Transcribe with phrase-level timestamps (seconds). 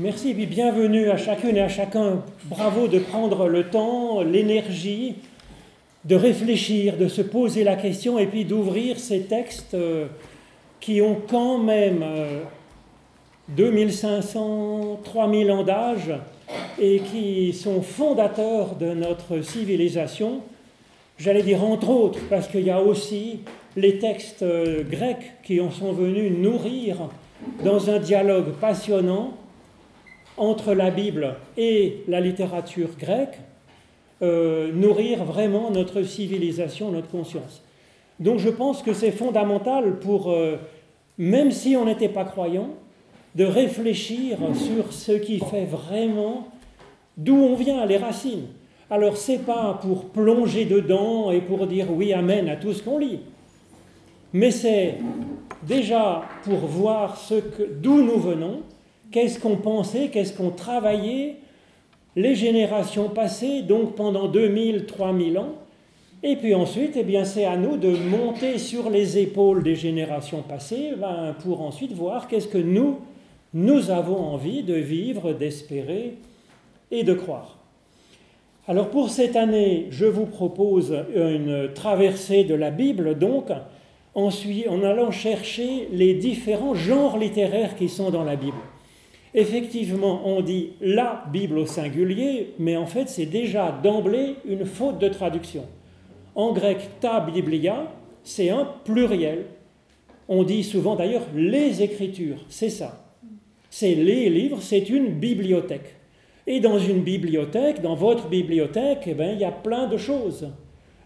[0.00, 2.24] Merci et bienvenue à chacune et à chacun.
[2.46, 5.14] Bravo de prendre le temps, l'énergie,
[6.04, 10.06] de réfléchir, de se poser la question et puis d'ouvrir ces textes euh,
[10.80, 12.04] qui ont quand même
[13.50, 16.12] 2500, euh, 3000 ans d'âge
[16.76, 20.40] et qui sont fondateurs de notre civilisation.
[21.18, 23.42] J'allais dire entre autres, parce qu'il y a aussi
[23.76, 27.10] les textes euh, grecs qui en sont venus nourrir
[27.62, 29.34] dans un dialogue passionnant
[30.36, 33.38] entre la Bible et la littérature grecque,
[34.22, 37.62] euh, nourrir vraiment notre civilisation, notre conscience.
[38.20, 40.56] Donc je pense que c'est fondamental pour, euh,
[41.18, 42.70] même si on n'était pas croyant,
[43.34, 46.48] de réfléchir sur ce qui fait vraiment
[47.16, 48.46] d'où on vient, les racines.
[48.90, 52.98] Alors c'est pas pour plonger dedans et pour dire oui amen à tout ce qu'on
[52.98, 53.20] lit,
[54.32, 54.98] mais c'est
[55.62, 57.18] déjà pour voir
[57.80, 58.62] d'où nous venons
[59.14, 61.36] qu'est-ce qu'on pensait, qu'est-ce qu'on travaillait
[62.16, 65.54] les générations passées, donc pendant 2000, 3000 ans.
[66.24, 70.42] Et puis ensuite, eh bien, c'est à nous de monter sur les épaules des générations
[70.42, 72.98] passées ben, pour ensuite voir qu'est-ce que nous,
[73.52, 76.14] nous avons envie de vivre, d'espérer
[76.90, 77.58] et de croire.
[78.66, 83.50] Alors pour cette année, je vous propose une traversée de la Bible, donc
[84.16, 84.30] en
[84.82, 88.56] allant chercher les différents genres littéraires qui sont dans la Bible.
[89.34, 95.00] Effectivement, on dit la Bible au singulier, mais en fait, c'est déjà d'emblée une faute
[95.00, 95.64] de traduction.
[96.36, 99.46] En grec, ta biblia, c'est un pluriel.
[100.28, 103.12] On dit souvent d'ailleurs les Écritures, c'est ça.
[103.70, 105.96] C'est les livres, c'est une bibliothèque.
[106.46, 110.48] Et dans une bibliothèque, dans votre bibliothèque, eh ben, il y a plein de choses.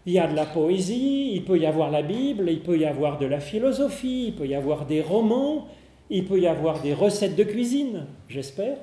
[0.05, 2.85] Il y a de la poésie, il peut y avoir la Bible, il peut y
[2.85, 5.67] avoir de la philosophie, il peut y avoir des romans,
[6.09, 8.77] il peut y avoir des recettes de cuisine, j'espère,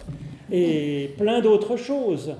[0.50, 2.34] et plein d'autres choses.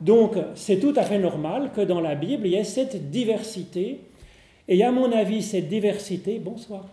[0.00, 4.00] Donc c'est tout à fait normal que dans la Bible, il y ait cette diversité.
[4.68, 6.84] Et à mon avis, cette diversité, bonsoir,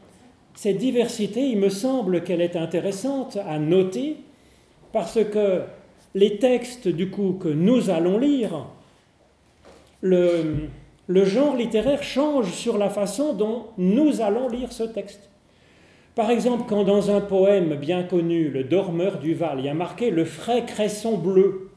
[0.56, 4.18] cette diversité, il me semble qu'elle est intéressante à noter
[4.92, 5.62] parce que
[6.16, 8.66] les textes du coup que nous allons lire,
[10.02, 10.68] le,
[11.08, 15.29] le genre littéraire change sur la façon dont nous allons lire ce texte.
[16.16, 19.74] Par exemple, quand dans un poème bien connu, Le Dormeur du Val, il y a
[19.74, 21.70] marqué le frais cresson bleu,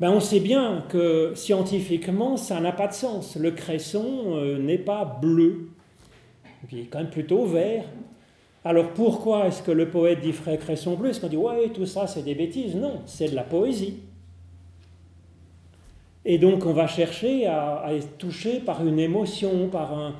[0.00, 3.36] ben on sait bien que scientifiquement, ça n'a pas de sens.
[3.36, 5.68] Le cresson euh, n'est pas bleu,
[6.72, 7.84] il est quand même plutôt vert.
[8.64, 11.86] Alors pourquoi est-ce que le poète dit frais cresson bleu Est-ce qu'on dit ouais, tout
[11.86, 14.00] ça c'est des bêtises Non, c'est de la poésie.
[16.24, 20.14] Et donc on va chercher à être touché par une émotion, par un,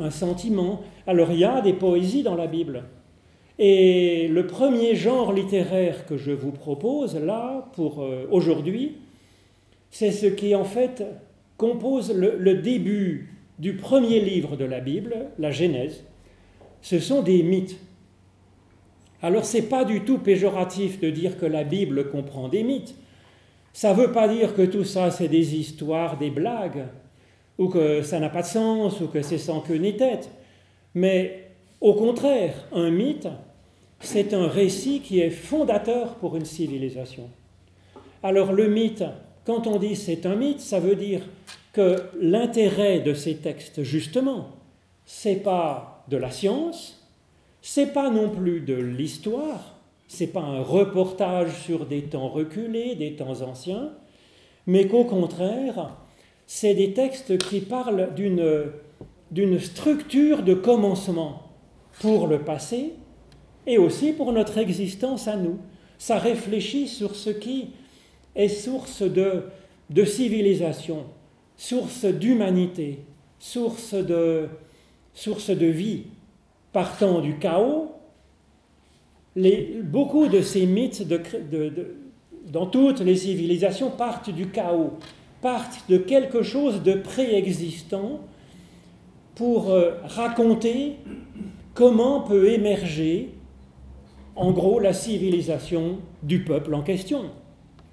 [0.00, 0.82] un sentiment.
[1.06, 2.84] Alors il y a des poésies dans la Bible.
[3.58, 8.98] Et le premier genre littéraire que je vous propose là, pour euh, aujourd'hui,
[9.90, 11.04] c'est ce qui en fait
[11.56, 16.04] compose le, début du premier livre de la Bible, la Genèse.
[16.82, 17.80] Ce sont des mythes.
[19.22, 22.94] Alors c'est pas du tout péjoratif de dire que la Bible comprend des mythes.
[23.72, 26.86] Ça ne veut pas dire que tout ça c'est des histoires, des blagues
[27.58, 30.30] ou que ça n'a pas de sens, ou que c'est sans queue ni tête.
[30.94, 33.28] Mais au contraire, un mythe,
[34.00, 37.28] c'est un récit qui est fondateur pour une civilisation.
[38.22, 39.04] Alors le mythe,
[39.44, 41.22] quand on dit c'est un mythe, ça veut dire
[41.72, 44.50] que l'intérêt de ces textes, justement,
[45.04, 47.06] c'est pas de la science,
[47.62, 49.76] c'est pas non plus de l'histoire,
[50.06, 53.90] c'est pas un reportage sur des temps reculés, des temps anciens,
[54.66, 55.96] mais qu'au contraire,
[56.50, 61.42] c'est des textes qui parlent d'une structure de commencement
[62.00, 62.94] pour le passé
[63.66, 65.58] et aussi pour notre existence à nous.
[65.98, 67.72] Ça réfléchit sur ce qui
[68.34, 69.42] est source de,
[69.90, 71.04] de civilisation,
[71.58, 73.00] source d'humanité,
[73.38, 74.48] source de,
[75.12, 76.04] source de vie.
[76.72, 77.92] Partant du chaos,
[79.82, 81.20] beaucoup de ces mythes de,
[82.46, 84.94] dans toutes les civilisations partent du chaos
[85.40, 88.20] partent de quelque chose de préexistant
[89.34, 90.96] pour euh, raconter
[91.74, 93.30] comment peut émerger,
[94.34, 97.26] en gros, la civilisation du peuple en question.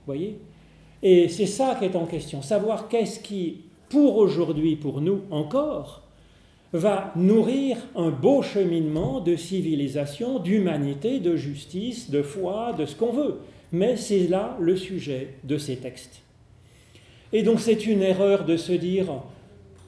[0.06, 0.39] voyez?
[1.03, 6.01] Et c'est ça qui est en question, savoir qu'est-ce qui, pour aujourd'hui, pour nous encore,
[6.74, 13.12] va nourrir un beau cheminement de civilisation, d'humanité, de justice, de foi, de ce qu'on
[13.12, 13.38] veut.
[13.71, 16.25] Mais c'est là le sujet de ces textes.
[17.38, 19.08] Et donc c'est une erreur de se dire,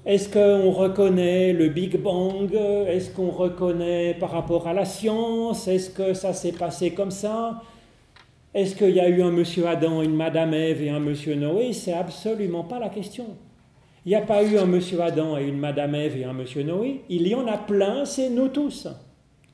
[0.06, 2.54] est-ce qu'on reconnaît le Big Bang?
[2.54, 5.66] Est-ce qu'on reconnaît par rapport à la science?
[5.70, 7.62] Est-ce que ça s'est passé comme ça?
[8.54, 11.72] Est-ce qu'il y a eu un monsieur Adam, une madame Ève et un monsieur Noé?
[11.72, 13.28] C'est absolument pas la question.
[14.06, 16.64] Il n'y a pas eu un monsieur Adam et une madame Ève et un monsieur
[16.64, 17.06] Noé.
[17.08, 18.90] Il y en a plein, c'est nous tous.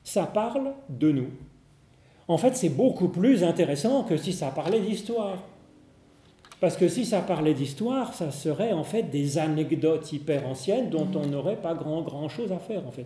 [0.02, 1.28] Ça parle de nous.
[2.26, 5.38] En fait, c'est beaucoup plus intéressant que si ça parlait d'histoire.
[6.64, 11.08] Parce que si ça parlait d'histoire, ça serait en fait des anecdotes hyper anciennes dont
[11.14, 13.04] on n'aurait pas grand, grand chose à faire en fait.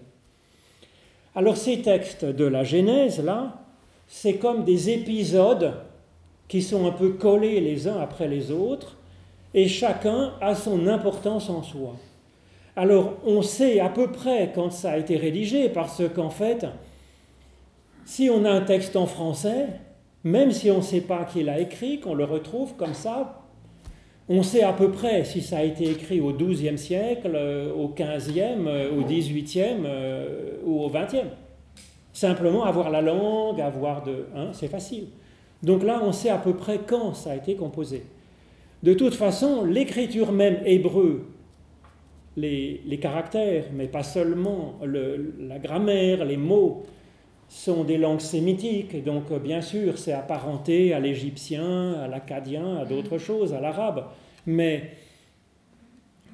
[1.35, 3.65] Alors ces textes de la Genèse, là,
[4.07, 5.75] c'est comme des épisodes
[6.47, 8.97] qui sont un peu collés les uns après les autres,
[9.53, 11.97] et chacun a son importance en soi.
[12.77, 16.65] Alors on sait à peu près quand ça a été rédigé, parce qu'en fait,
[18.05, 19.67] si on a un texte en français,
[20.23, 23.35] même si on ne sait pas qui l'a écrit, qu'on le retrouve comme ça
[24.29, 27.89] on sait à peu près si ça a été écrit au XIIe siècle, euh, au
[27.89, 31.29] XVe, euh, au XVIIIe euh, ou au XXe.
[32.13, 34.27] Simplement avoir la langue, avoir de...
[34.37, 35.07] Hein, c'est facile.
[35.63, 38.05] Donc là, on sait à peu près quand ça a été composé.
[38.83, 41.27] De toute façon, l'écriture même hébreu,
[42.37, 46.85] les, caractères, mais pas seulement, la grammaire, les mots,
[47.49, 53.19] sont des langues sémitiques, donc bien sûr c'est apparenté à l'égyptien, à l'acadien, à d'autres
[53.19, 54.05] choses, à l'arabe.
[54.47, 54.91] Mais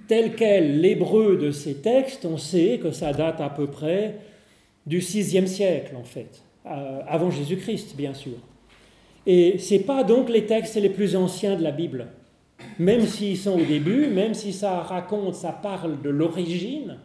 [0.09, 4.17] tel quel l'hébreu de ces textes, on sait que ça date à peu près
[4.87, 8.35] du VIe siècle, en fait, euh, avant Jésus-Christ, bien sûr.
[9.27, 12.09] Et ce pas donc les textes les plus anciens de la Bible.
[12.79, 16.99] Même s'ils sont au début, même si ça raconte, ça parle de l'origine,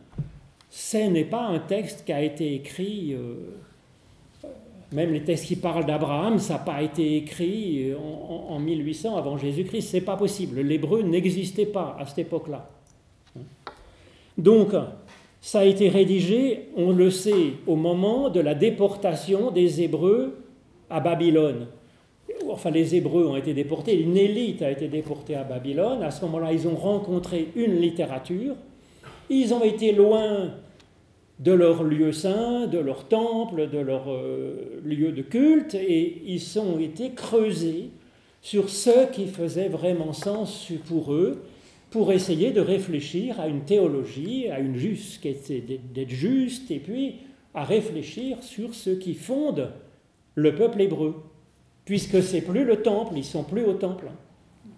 [0.69, 3.35] ce n'est pas un texte qui a été écrit euh,
[4.91, 9.81] même les textes qui parlent d'Abraham, ça n'a pas été écrit en, 1800 avant Jésus-Christ.
[9.81, 10.61] C'est pas possible.
[10.61, 12.69] L'hébreu n'existait pas à cette époque-là.
[14.37, 14.73] Donc,
[15.41, 20.39] ça a été rédigé, on le sait, au moment de la déportation des Hébreux
[20.89, 21.67] à Babylone.
[22.49, 26.01] Enfin, les Hébreux ont été déportés, une élite a été déportée à Babylone.
[26.01, 28.55] À ce moment-là, ils ont rencontré une littérature.
[29.29, 30.51] Ils ont été loin
[31.39, 36.59] de leur lieu saint, de leur temple, de leur euh, lieu de culte, et ils
[36.59, 37.91] ont été creusés
[38.41, 41.41] sur ce qui faisait vraiment sens pour eux,
[41.91, 47.15] pour essayer de réfléchir à une théologie, à une juste, d'être juste, et puis
[47.53, 49.71] à réfléchir sur ce qui fonde
[50.35, 51.15] le peuple hébreu,
[51.85, 54.11] puisque c'est plus le temple, ils sont plus au temple.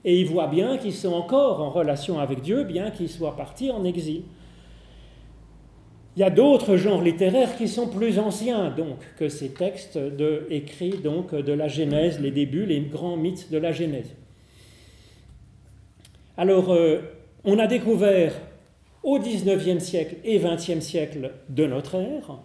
[0.06, 3.72] Et ils voient bien qu'ils sont encore en relation avec Dieu, bien qu'ils soient partis
[3.72, 4.24] en exil.
[6.16, 9.98] Il y a d'autres genres littéraires qui sont plus anciens donc que ces textes
[10.50, 14.14] écrits donc de la Genèse, les débuts, les grands mythes de la Genèse.
[16.38, 17.00] Alors, euh,
[17.44, 18.34] on a découvert
[19.04, 22.40] au XIXe siècle et XXe siècle de notre ère,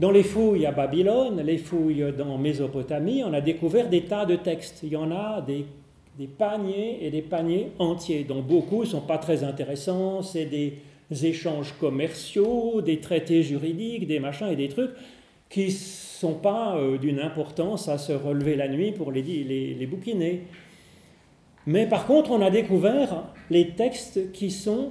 [0.00, 4.36] dans les fouilles à Babylone, les fouilles dans Mésopotamie, on a découvert des tas de
[4.36, 4.80] textes.
[4.82, 5.66] Il y en a des,
[6.18, 10.78] des paniers et des paniers entiers, dont beaucoup ne sont pas très intéressants, c'est des
[11.12, 14.92] échanges commerciaux, des traités juridiques, des machins et des trucs
[15.48, 20.42] qui sont pas euh, d'une importance à se relever la nuit pour les bouquiner.
[21.66, 24.90] Mais par contre, on a découvert les textes qui sont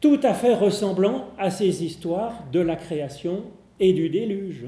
[0.00, 3.44] tout à fait ressemblants à ces histoires de la création
[3.80, 4.66] et du déluge.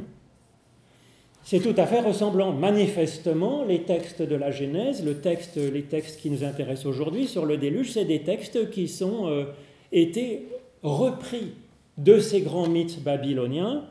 [1.43, 2.53] C'est tout à fait ressemblant.
[2.53, 7.45] Manifestement, les textes de la Genèse, le texte, les textes qui nous intéressent aujourd'hui sur
[7.45, 9.45] le déluge, c'est des textes qui sont euh,
[9.93, 10.47] été
[10.85, 11.55] repris
[11.99, 13.85] de ces grands mythes babyloniens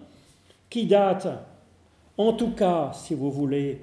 [0.69, 1.27] qui datent,
[2.17, 3.79] en tout cas, si vous voulez,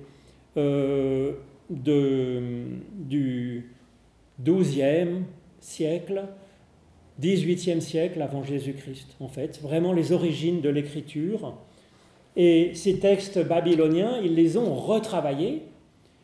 [0.57, 1.33] euh,
[1.69, 3.71] du
[4.43, 5.25] XIIe
[5.61, 6.23] siècle,
[7.21, 11.55] XVIIIe siècle avant Jésus-Christ, en fait, vraiment les origines de l'écriture.
[12.37, 15.63] Et ces textes babyloniens, ils les ont retravaillés,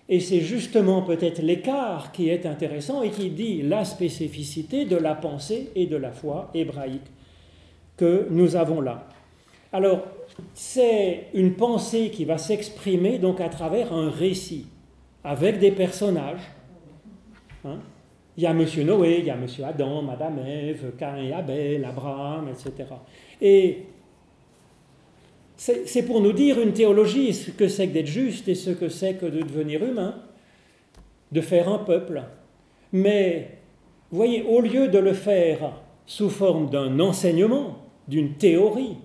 [0.09, 5.15] et c'est justement peut-être l'écart qui est intéressant et qui dit la spécificité de la
[5.15, 7.11] pensée et de la foi hébraïque
[7.97, 9.09] que nous avons là.
[9.73, 10.07] Alors,
[10.55, 14.67] c'est une pensée qui va s'exprimer donc à travers un récit,
[15.25, 16.53] avec des personnages.
[17.65, 17.79] Hein.
[18.37, 21.85] il y a Monsieur Noé, il y a Monsieur Adam, Madame Ève, Cain et Abel,
[21.85, 22.91] Abraham, etc.
[23.41, 23.87] Et
[25.57, 28.89] c'est pour nous dire une théologie, ce que c'est que d'être juste et ce que
[28.89, 30.23] c'est que de devenir humain,
[31.33, 32.23] de faire un peuple.
[32.93, 33.59] Mais,
[34.11, 35.73] voyez, au lieu de le faire
[36.05, 38.97] sous forme d'un enseignement, d'une théorie,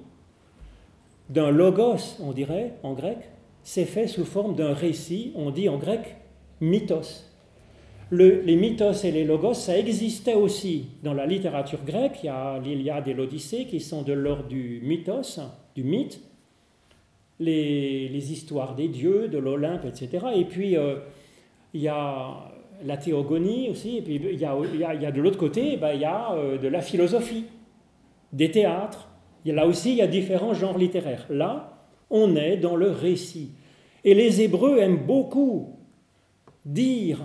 [1.30, 3.18] d'un logos, on dirait en grec,
[3.64, 6.18] c'est fait sous forme d'un récit, on dit en grec
[6.60, 7.32] mythos.
[8.12, 12.20] les mythos et les logos, ça existait aussi dans la littérature grecque.
[12.24, 15.40] Il y a l'Iliade et l'Odyssée qui sont de l'ordre du mythos,
[15.76, 16.20] du mythe,
[17.42, 20.28] les, histoires des dieux, de l'Olympe, etc.
[20.36, 20.96] Et puis, euh,
[21.74, 22.52] il y a
[22.86, 26.34] la théogonie aussi, et puis il y a, de l'autre côté, ben, il y a
[26.34, 27.46] euh, de la philosophie,
[28.34, 29.10] des théâtres.
[29.46, 31.26] Là aussi, il y a différents genres littéraires.
[31.30, 31.78] Là,
[32.10, 33.52] on est dans le récit.
[34.04, 35.80] Et les Hébreux aiment beaucoup
[36.66, 37.22] dire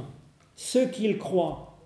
[0.56, 1.78] ce qu'ils croient,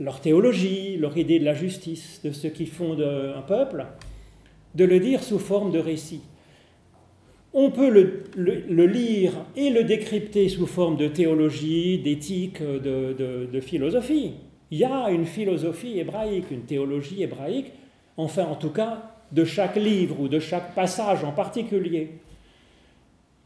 [0.00, 3.86] leur théologie, leur idée de la justice, de ce qui fonde un peuple,
[4.74, 6.22] de le dire sous forme de récit.
[7.58, 14.34] On peut le, lire et le décrypter sous forme de théologie, d'éthique, de, de, philosophie.
[14.70, 17.72] Il y a une philosophie hébraïque, une théologie hébraïque,
[18.18, 22.10] enfin en tout cas de chaque livre ou de chaque passage en particulier.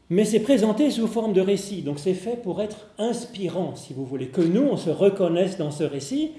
[0.09, 4.03] Mais c'est présenté sous forme de récit, donc c'est fait pour être inspirant, si vous
[4.03, 6.31] voulez, que nous, on se reconnaisse dans ce récit,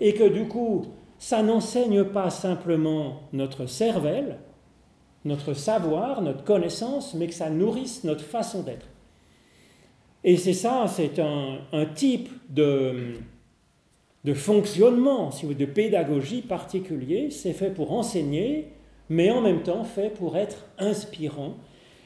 [0.00, 0.86] et que du coup,
[1.20, 4.38] ça n'enseigne pas simplement notre cervelle,
[5.24, 8.86] notre savoir, notre connaissance, mais que ça nourrisse notre façon d'être.
[10.24, 13.14] Et c'est ça, c'est un, type de,
[14.24, 17.30] de fonctionnement, si vous de pédagogie particulier.
[17.30, 18.68] C'est fait pour enseigner,
[19.08, 21.54] mais en même temps fait pour être inspirant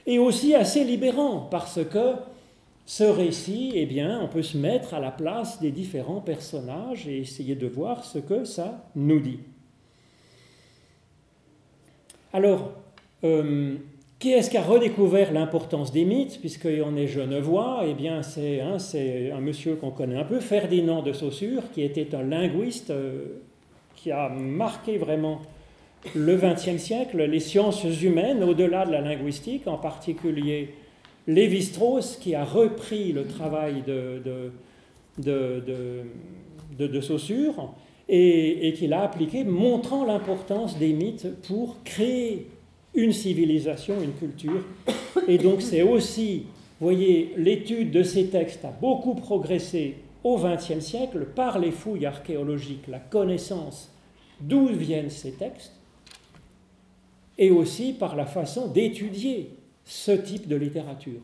[0.07, 2.15] et aussi assez libérant, parce que
[2.87, 7.19] ce récit, eh bien, on peut se mettre à la place des différents personnages et
[7.19, 9.41] essayer de voir ce que ça nous dit.
[12.33, 12.73] Alors,
[13.25, 13.77] euh,
[14.19, 18.77] qui est-ce qui a redécouvert l'importance des mythes Puisqu'on est genevois, eh bien, c'est hein,
[19.35, 23.41] un monsieur qu'on connaît un peu, Ferdinand de Saussure, qui était un linguiste euh,
[23.97, 25.41] qui a marqué vraiment
[26.15, 30.71] le XXe siècle les sciences humaines au-delà de la linguistique, en particulier
[31.27, 34.23] Lévi-Strauss, qui a repris le travail de,
[35.19, 37.73] de, Saussure
[38.09, 42.49] et, et qui l'a appliqué, montrant l'importance des mythes pour créer
[42.95, 44.65] une civilisation, une culture.
[45.29, 46.47] Et donc c'est aussi,
[46.81, 52.89] voyez, l'étude de ces textes a beaucoup progressé au XXe siècle par les fouilles archéologiques,
[52.89, 53.91] la connaissance
[54.41, 55.73] d'où viennent ces textes,
[57.39, 59.51] et aussi par la façon d'étudier
[59.85, 61.21] ce type de littérature.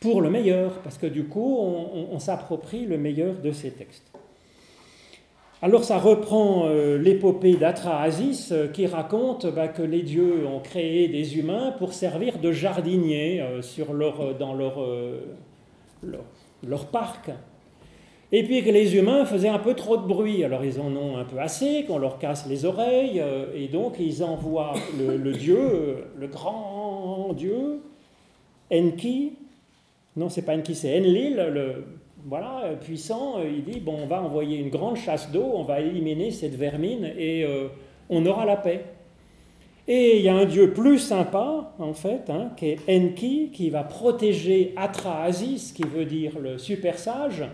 [0.00, 4.10] Pour le meilleur, parce que du coup, on, s'approprie le meilleur de ces textes.
[5.64, 11.08] Alors ça reprend euh, l'épopée d'Atrahasis euh, qui raconte bah, que les dieux ont créé
[11.08, 13.62] des humains pour servir de jardiniers euh,
[14.38, 14.76] dans leur,
[16.92, 17.30] parc.
[18.30, 20.44] Et puis que les humains faisaient un peu trop de bruit.
[20.44, 24.22] Alors ils en ont un peu assez, qu'on leur casse les oreilles, et donc ils
[24.22, 27.80] envoient le, dieu, le grand dieu,
[28.70, 29.32] Enki,
[30.14, 31.42] non c'est pas Enki, c'est Enlil,
[32.24, 35.80] voilà, puissant, euh, il dit, bon on va envoyer une grande chasse d'eau, on va
[35.80, 37.46] éliminer cette vermine, et
[38.08, 38.84] on aura la paix.
[39.86, 43.68] Et il y a un dieu plus sympa, en fait, hein, qui est Enki, qui
[43.68, 47.44] va protéger Atrahasis, qui veut dire le super sage,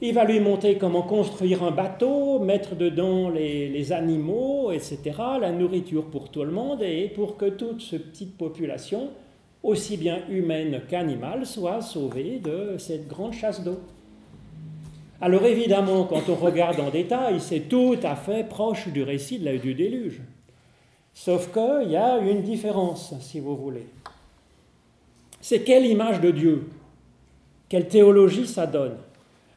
[0.00, 4.98] il va lui montrer comment construire un bateau, mettre dedans les, animaux, etc.,
[5.40, 9.08] la nourriture pour tout le monde, et pour que toute cette petite population,
[9.62, 13.80] aussi bien humaine qu'animale, soit sauvée de cette grande chasse d'eau.
[15.20, 19.44] Alors évidemment, quand on regarde en détail, c'est tout à fait proche du récit de
[19.44, 20.20] la, du déluge.
[21.14, 23.86] Sauf qu'il y a une différence, si vous voulez.
[25.40, 26.68] C'est quelle image de Dieu?
[27.68, 28.96] Quelle théologie ça donne?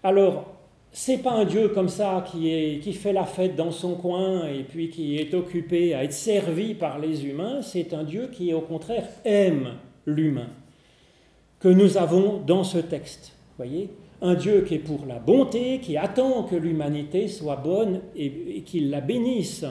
[0.04, 0.46] Alors,
[0.92, 4.64] c'est pas un Dieu comme ça qui, qui fait la fête dans son coin et
[4.64, 8.62] puis qui est occupé à être servi par les humains, c'est un Dieu qui au
[8.62, 9.74] contraire aime
[10.06, 10.50] l'humain,
[11.60, 13.34] que nous avons dans ce texte.
[13.58, 13.90] Voyez?
[14.22, 18.62] Un Dieu qui est pour la bonté, qui attend que l'humanité soit bonne et, et
[18.62, 19.66] qu'il la bénisse,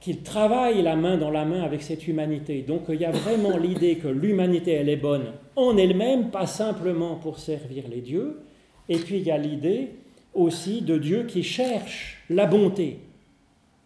[0.00, 2.62] qu'il travaille la main dans la main avec cette humanité.
[2.62, 7.16] Donc il y a vraiment l'idée que l'humanité, elle est bonne en elle-même, pas simplement
[7.16, 8.40] pour servir les dieux,
[8.88, 9.90] et puis il y a l'idée
[10.34, 12.98] aussi de Dieu qui cherche la bonté.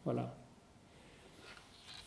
[0.04, 0.34] Voilà.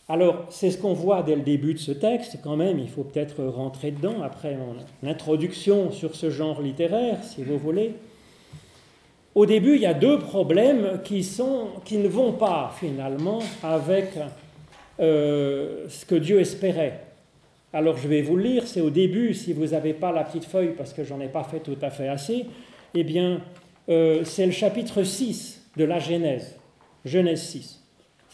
[0.09, 3.03] Alors, c'est ce qu'on voit dès le début de ce texte, quand même, il faut
[3.03, 4.57] peut-être rentrer dedans, après
[5.03, 7.93] l'introduction sur ce genre littéraire, si vous voulez.
[9.35, 14.11] Au début, il y a deux problèmes qui, ne vont pas, finalement, avec
[15.01, 17.01] euh, ce que Dieu espérait.
[17.73, 20.45] Alors, je vais vous le lire, c'est au début, si vous n'avez pas la petite
[20.45, 22.45] feuille, parce que j'en ai pas fait tout à fait assez,
[22.93, 23.41] eh bien,
[23.89, 26.55] euh, c'est le chapitre 6 de la Genèse,
[27.03, 27.76] Genèse 6.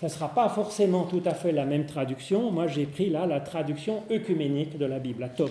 [0.04, 2.52] Ça ne sera pas forcément tout à fait la même traduction.
[2.52, 5.50] Moi, j'ai pris là la traduction œcuménique de la Bible, la Tob.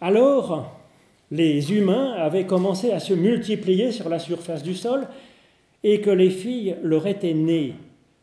[0.00, 0.74] Alors,
[1.30, 5.06] les humains avaient commencé à se multiplier sur la surface du sol
[5.82, 7.74] et que les filles leur étaient nées.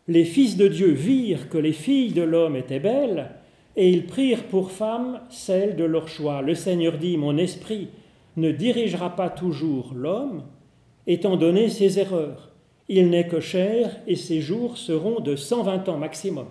[0.08, 3.29] Les fils de Dieu virent que les filles de l'homme étaient belles
[3.75, 6.41] et ils prirent pour femme celle de leur choix.
[6.41, 7.89] Le Seigneur dit, Mon esprit
[8.36, 10.41] ne dirigera pas toujours l'homme,
[11.05, 12.50] étant donné ses erreurs.
[12.89, 16.47] Il n'est que chair, et ses jours seront de 120 ans maximum.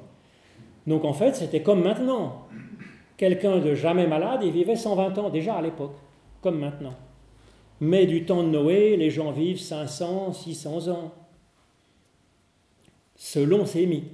[0.86, 2.46] Donc en fait, c'était comme maintenant.
[3.16, 5.96] Quelqu'un de jamais malade, il vivait 120 ans déjà à l'époque,
[6.40, 6.94] comme maintenant.
[7.80, 11.12] Mais du temps de Noé, les gens vivent 500, 600 ans,
[13.16, 14.12] selon ces mythes.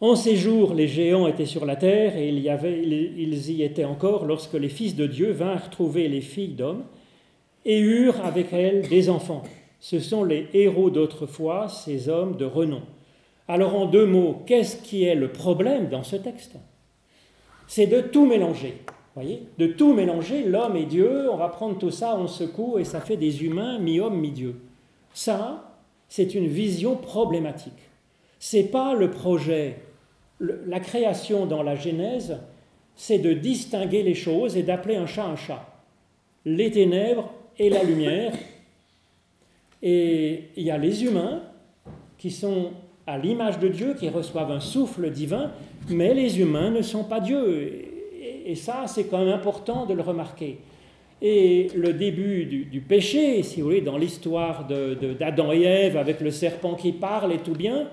[0.00, 4.54] En ces jours, les géants étaient sur la terre et ils y étaient encore lorsque
[4.54, 6.84] les fils de Dieu vinrent trouver les filles d'hommes
[7.64, 9.42] et eurent avec elles des enfants.
[9.84, 12.80] Ce sont les héros d'autrefois, ces hommes de renom.
[13.48, 16.56] Alors en deux mots, qu'est-ce qui est le problème dans ce texte?
[17.66, 18.78] C'est de tout mélanger.
[19.14, 19.42] Voyez?
[19.58, 23.02] De tout mélanger, l'homme et Dieu, on va prendre tout ça en secours et ça
[23.02, 24.56] fait des humains mi-homme, mi-dieu.
[25.12, 25.76] Ça,
[26.08, 27.90] c'est une vision problématique.
[28.38, 29.76] C'est pas le projet
[30.40, 32.38] la création dans la Genèse,
[32.96, 35.68] c'est de distinguer les choses et d'appeler un chat un chat.
[36.46, 38.32] Les ténèbres et la lumière.
[39.86, 41.42] Et il y a les humains
[42.16, 42.70] qui sont
[43.06, 45.50] à l'image de Dieu, qui reçoivent un souffle divin,
[45.90, 47.70] mais les humains ne sont pas Dieu.
[48.46, 50.58] Et ça, c'est quand même important de le remarquer.
[51.20, 56.30] Et le début du, péché, si vous voulez, dans l'histoire d'Adam et Ève, avec le
[56.30, 57.88] serpent qui parle et tout bien,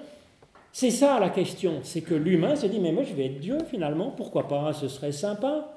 [0.72, 3.58] c'est ça la question, c'est que l'humain se dit, mais moi je vais être Dieu
[3.70, 5.76] finalement, pourquoi pas, ce serait sympa.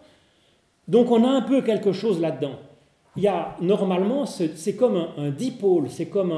[0.87, 2.59] Donc on a un peu quelque chose là-dedans.
[3.17, 6.33] Il y a normalement, c'est comme un, dipôle, c'est comme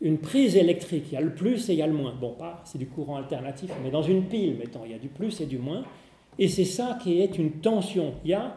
[0.00, 2.14] une prise électrique, il y a le plus et il y a le moins.
[2.18, 5.08] Bon, pas, c'est du courant alternatif, mais dans une pile, mettons, il y a du
[5.08, 5.84] plus et du moins.
[6.38, 8.14] Et c'est ça qui est une tension.
[8.24, 8.56] Il y a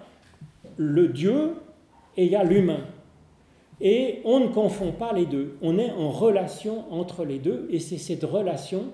[0.77, 1.55] le Dieu
[2.15, 2.85] et il y a l'humain.
[3.81, 5.57] Et on ne confond pas les deux.
[5.61, 8.85] On est en relation entre les deux, et c'est cette relation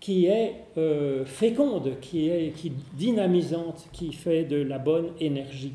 [0.00, 2.52] qui est euh, féconde, qui est
[2.94, 5.72] dynamisante, qui fait de la bonne énergie.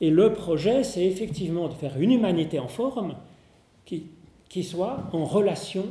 [0.00, 3.16] Et le projet, c'est effectivement de faire une humanité en forme
[3.84, 4.06] qui,
[4.48, 5.86] qui soit en relation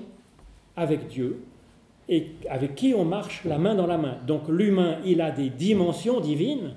[0.75, 1.43] avec Dieu
[2.07, 4.17] et avec qui on marche la main dans la main.
[4.25, 6.73] Donc l'humain, il a des dimensions divines,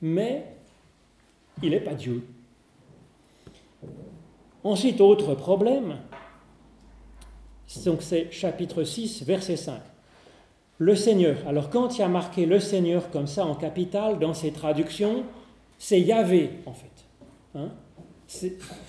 [0.00, 0.46] mais
[1.62, 2.24] il n'est pas Dieu.
[4.64, 5.96] Ensuite, autre problème,
[7.84, 9.80] donc c'est chapitre 6, verset 5.
[10.78, 11.36] Le Seigneur.
[11.46, 15.24] Alors quand il y a marqué le Seigneur comme ça en capital dans ces traductions,
[15.80, 16.86] c'est Yahvé en fait.
[17.56, 17.70] Hein?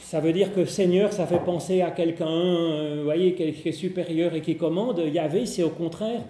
[0.02, 3.72] ça veut dire que Seigneur, ça fait penser à quelqu'un, euh, vous voyez, qui est
[3.72, 5.02] supérieur et qui commande.
[5.12, 6.22] Yahvé, c'est au contraire,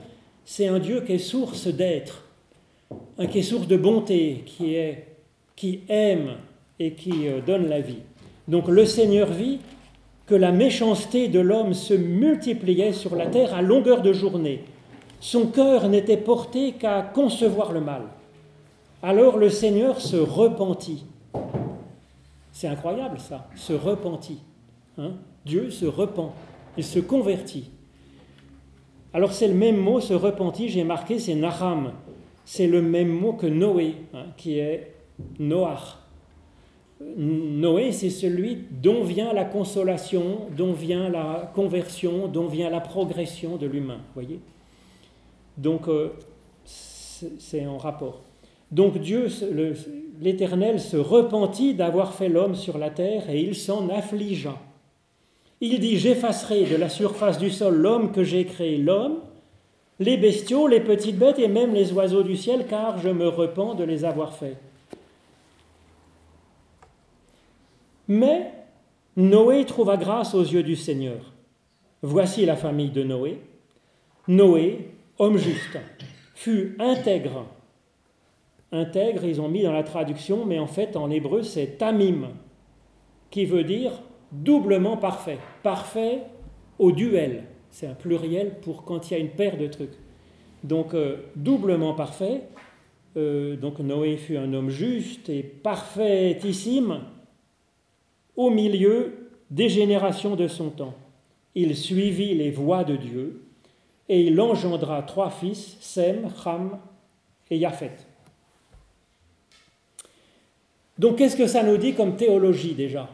[0.45, 2.23] c'est un Dieu qui est source d'être,
[3.29, 5.07] qui est source de bonté, qui, est,
[5.57, 6.35] qui aime
[6.79, 7.99] et qui euh, donne la vie.
[8.47, 9.59] Donc le Seigneur vit,
[10.27, 14.63] que la méchanceté de l'homme se multipliait sur la terre à longueur de journée.
[15.19, 18.03] Son cœur n'était porté qu'à concevoir le mal.
[19.03, 21.05] Alors le Seigneur se repentit.
[22.51, 24.43] C'est incroyable ça, se repentit.
[24.97, 25.13] Hein.
[25.45, 26.33] Dieu se repent,
[26.77, 27.71] il se convertit.
[29.13, 31.93] Alors c'est le même mot, se repentit, j'ai marqué, c'est Naham.
[32.45, 34.93] C'est le même mot que Noé, hein, qui est
[35.39, 35.97] Noach.
[37.17, 43.57] Noé, c'est celui dont vient la consolation, dont vient la conversion, dont vient la progression
[43.57, 43.99] de l'humain.
[44.13, 44.39] Voyez
[45.57, 46.13] Donc, euh,
[46.63, 48.21] c'est en rapport.
[48.71, 49.27] Donc Dieu,
[50.21, 54.57] l'Éternel, se repentit d'avoir fait l'homme sur la terre et il s'en affligea.
[55.59, 59.19] Il dit, j'effacerai de la surface du sol l'homme que j'ai créé, l'homme,
[59.99, 63.75] les bestiaux, les petites bêtes et même les oiseaux du ciel, car je me repens
[63.75, 64.57] de les avoir faits.
[68.07, 68.51] Mais
[69.15, 71.31] Noé trouva grâce aux yeux du Seigneur.
[72.01, 73.39] Voici la famille de Noé.
[74.27, 75.77] Noé, homme juste,
[76.33, 77.45] fut intègre.
[78.71, 82.29] Intègre, ils ont mis dans la traduction, mais en fait en hébreu c'est tamim,
[83.29, 85.39] qui veut dire doublement parfait.
[85.63, 86.21] Parfait
[86.79, 87.43] au duel.
[87.69, 89.97] C'est un pluriel pour quand il y a une paire de trucs.
[90.63, 92.43] Donc euh, doublement parfait.
[93.17, 97.01] Euh, donc Noé fut un homme juste et parfaitissime
[98.35, 100.93] au milieu des générations de son temps.
[101.55, 103.43] Il suivit les voies de Dieu
[104.07, 106.79] et il engendra trois fils, Sem, Ham
[107.49, 107.91] et Japhet.
[111.01, 113.09] Donc qu'est-ce que ça nous dit comme théologie déjà?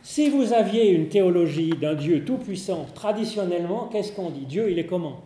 [0.00, 4.46] Si vous aviez une théologie d'un Dieu tout-puissant, traditionnellement, qu'est-ce qu'on dit?
[4.46, 5.24] Dieu, il est comment?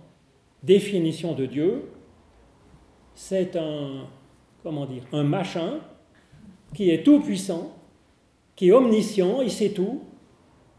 [0.65, 1.85] Définition de Dieu,
[3.15, 4.09] c'est un,
[4.65, 5.79] comment dire, un machin
[6.75, 7.71] qui est tout-puissant,
[8.57, 10.01] qui est omniscient, il sait tout,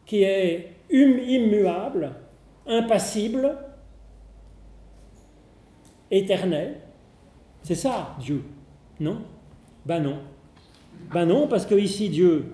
[0.06, 2.12] qui est immuable,
[2.68, 3.58] impassible,
[6.12, 6.82] éternel,
[7.64, 8.44] C'est ça, Dieu.
[9.00, 9.22] Non?
[9.86, 10.20] Ben non.
[11.14, 12.52] Ben non, parce que ici, Dieu,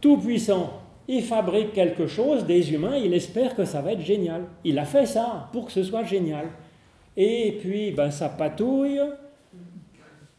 [0.00, 4.44] tout-puissant, il fabrique quelque chose, des humains, il espère que ça va être génial.
[4.64, 6.46] Il a fait ça pour que ce soit génial.
[7.16, 9.00] Et puis, ben, ça patouille.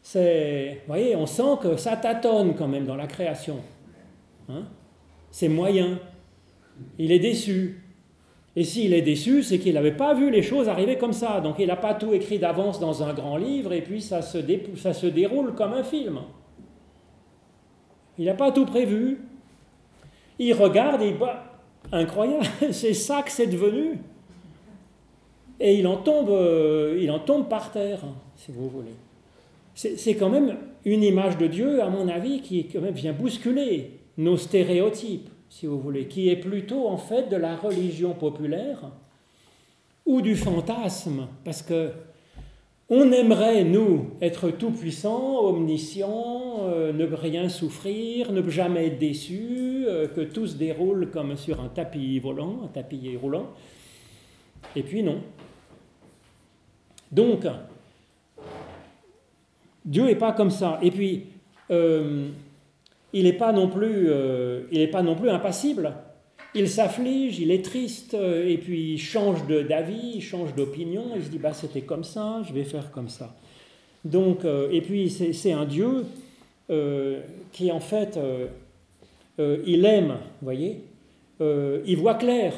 [0.02, 3.56] C'est, vous voyez, on sent que ça tâtonne quand même dans la création.
[4.48, 4.64] Hein
[5.36, 5.98] c'est moyen.
[6.98, 7.82] Il est déçu.
[8.56, 11.40] Et s'il est déçu, c'est qu'il n'avait pas vu les choses arriver comme ça.
[11.42, 14.38] Donc il n'a pas tout écrit d'avance dans un grand livre et puis ça se,
[15.06, 16.20] déroule comme un film.
[18.18, 19.20] Il n'a pas tout prévu.
[20.38, 21.60] Il regarde et il bah,
[21.92, 23.98] incroyable, c'est ça que c'est devenu.
[25.60, 28.00] Et il en tombe, euh, il en tombe par terre,
[28.36, 28.94] si vous voulez.
[29.74, 33.90] C'est quand même une image de Dieu, à mon avis, qui quand même vient bousculer
[34.16, 38.90] nos stéréotypes, si vous voulez, qui est plutôt en fait de la religion populaire
[40.04, 41.90] ou du fantasme, parce que
[42.88, 50.06] on aimerait, nous, être tout-puissants, omniscients, euh, ne rien souffrir, ne jamais être déçus, euh,
[50.06, 53.48] que tout se déroule comme sur un tapis volant, un tapis roulant.
[54.76, 55.20] Et puis non.
[57.10, 57.44] Donc,
[59.84, 60.78] Dieu n'est pas comme ça.
[60.80, 61.24] Et puis,
[61.72, 62.28] euh,
[63.12, 64.10] il n'est pas, non plus,
[64.92, 65.94] pas non plus impassible.
[66.58, 71.22] Il s'afflige, il est triste, euh, et puis il change d'avis, il change d'opinion, il
[71.22, 73.36] se dit bah c'était comme ça, je vais faire comme ça.
[74.06, 76.06] Donc, euh, et puis c'est un Dieu
[76.70, 77.20] euh,
[77.52, 78.18] qui en fait,
[79.38, 80.80] il aime, voyez,
[81.40, 82.54] il voit clair,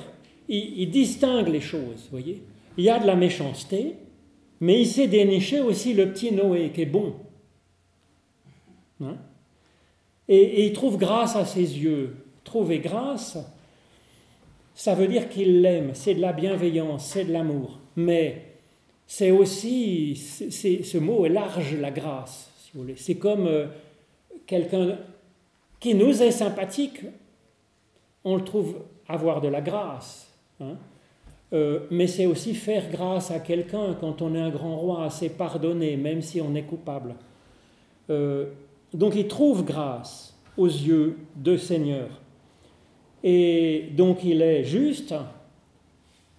[0.49, 2.41] il, distingue les choses, voyez.
[2.77, 3.95] Il y a de la méchanceté,
[4.61, 7.15] mais il sait dénicher aussi le petit Noé qui est bon.
[9.03, 9.17] Hein?
[10.29, 12.17] Et, il trouve grâce à ses yeux.
[12.45, 13.39] Trouver grâce,
[14.75, 17.79] ça veut dire qu'il l'aime, c'est de la bienveillance, c'est de l'amour.
[17.97, 18.43] Mais
[19.07, 22.97] c'est aussi, ce mot est large, la grâce, si vous voulez.
[22.97, 23.67] C'est comme euh,
[24.47, 24.99] quelqu'un
[25.81, 27.01] qui nous est sympathique,
[28.25, 30.33] on le trouve avoir de la grâce.
[30.61, 30.77] Hein.
[31.53, 35.31] Euh, mais c'est aussi faire grâce à quelqu'un quand on est un grand roi, c'est
[35.31, 37.15] pardonner, même si on est coupable.
[38.11, 38.47] Euh,
[38.95, 42.09] donc il trouve grâce aux yeux de Seigneur.
[43.23, 45.15] Et donc il est juste,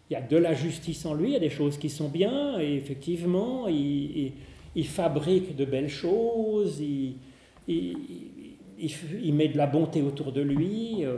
[0.09, 2.09] il y a de la justice en lui, il y a des choses qui sont
[2.09, 4.33] bien, et effectivement, il,
[4.85, 7.15] fabrique de belles choses, il,
[9.33, 11.05] met de la bonté autour de lui.
[11.05, 11.17] Euh,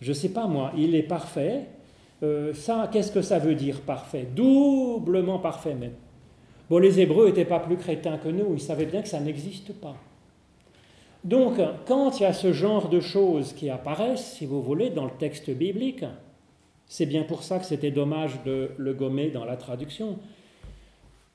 [0.00, 1.66] je ne sais pas moi, il est parfait.
[2.22, 4.26] Euh, ça, qu'est-ce que ça veut dire parfait?
[4.34, 5.94] Doublement parfait même.
[6.70, 9.72] Bon, les Hébreux n'étaient pas plus crétins que nous, ils savaient bien que ça n'existe
[9.74, 9.96] pas.
[11.26, 15.04] Donc, quand il y a ce genre de choses qui apparaissent, si vous voulez, dans
[15.04, 16.04] le texte biblique,
[16.86, 20.20] c'est bien pour ça que c'était dommage de le gommer dans la traduction,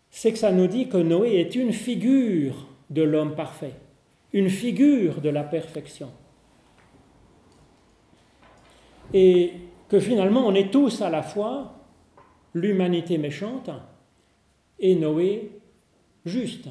[0.10, 3.74] c'est que ça nous dit que Noé est une figure de l'homme parfait,
[4.32, 6.10] une figure de la perfection.
[9.14, 9.56] Et
[9.90, 11.74] que finalement on est tous à la fois
[12.54, 13.70] l'humanité méchante
[14.80, 15.52] et Noé
[16.24, 16.70] juste.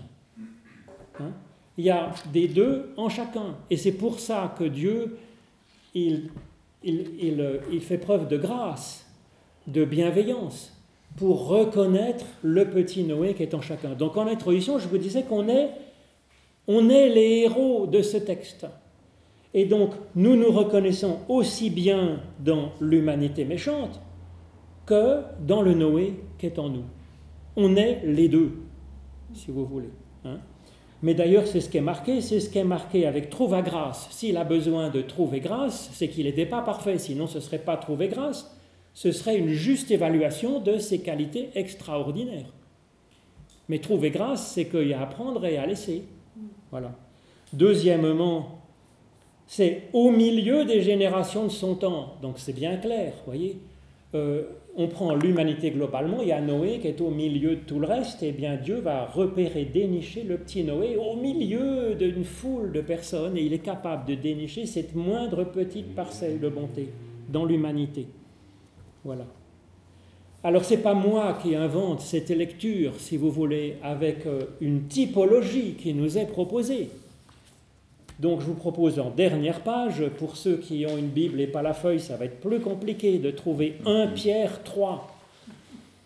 [1.19, 1.35] Hein
[1.79, 3.57] il y a des deux en chacun.
[3.71, 5.17] Et c'est pour ça que Dieu,
[5.95, 6.31] il,
[6.83, 9.07] il, fait preuve de grâce,
[9.67, 10.77] de bienveillance,
[11.17, 13.95] pour reconnaître le petit Noé qui est en chacun.
[13.95, 15.71] Donc en introduction, je vous disais qu'on est,
[16.69, 18.67] on est les héros de ce texte.
[19.53, 24.01] Et donc nous nous reconnaissons aussi bien dans l'humanité méchante
[24.87, 26.85] que dans le Noé qui est en nous.
[27.57, 28.53] On est les deux,
[29.35, 29.91] si vous voulez.
[30.25, 30.39] Hein
[31.03, 34.09] mais d'ailleurs, c'est ce qui est marqué, c'est ce qui est marqué avec trouver grâce.
[34.11, 37.59] S'il a besoin de trouver grâce, c'est qu'il n'était pas parfait, sinon ce ne serait
[37.59, 38.55] pas trouver grâce,
[38.93, 42.53] ce serait une juste évaluation de ses qualités extraordinaires.
[43.69, 46.03] Mais trouver grâce, c'est qu'il y a à prendre et à laisser.
[46.71, 46.93] Voilà.
[47.53, 48.61] Deuxièmement,
[49.47, 52.17] c'est au milieu des générations de son temps.
[52.21, 53.59] Donc c'est bien clair, voyez.
[54.15, 54.43] Euh,
[54.77, 57.87] on prend l'humanité globalement, il y a Noé qui est au milieu de tout le
[57.87, 62.73] reste, et eh bien Dieu va repérer, dénicher le petit Noé au milieu d'une foule
[62.73, 66.89] de personnes, et il est capable de dénicher cette moindre petite parcelle de bonté
[67.29, 68.07] dans l'humanité.
[69.05, 69.27] Voilà.
[70.43, 75.75] Alors c'est pas moi qui invente cette lecture, si vous voulez, avec euh, une typologie
[75.75, 76.89] qui nous est proposée.
[78.21, 81.63] Donc je vous propose en dernière page, pour ceux qui ont une Bible et pas
[81.63, 85.17] la feuille, ça va être plus compliqué de trouver 1 Pierre 3.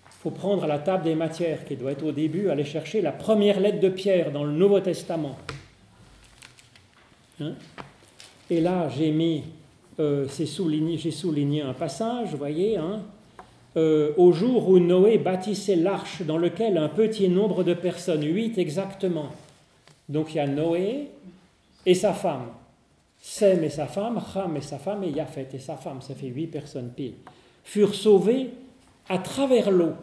[0.07, 3.11] Il faut prendre la table des matières qui doit être au début, aller chercher la
[3.11, 5.37] première lettre de Pierre dans le Nouveau Testament.
[7.40, 7.55] Hein?
[8.48, 9.42] Et là, j'ai mis,
[9.98, 13.03] euh, souligné, j'ai souligné un passage, vous voyez, hein
[13.77, 18.57] euh, au jour où Noé bâtissait l'arche dans lequel un petit nombre de personnes, huit
[18.57, 19.31] exactement.
[20.09, 21.09] Donc il y a Noé
[21.87, 22.49] et sa femme,
[23.18, 25.49] Sem et sa femme, Ham et sa femme et Yafet.
[25.55, 27.14] Et sa femme, ça fait huit personnes pile,
[27.62, 28.51] furent sauvés
[29.09, 29.94] à travers l'eau.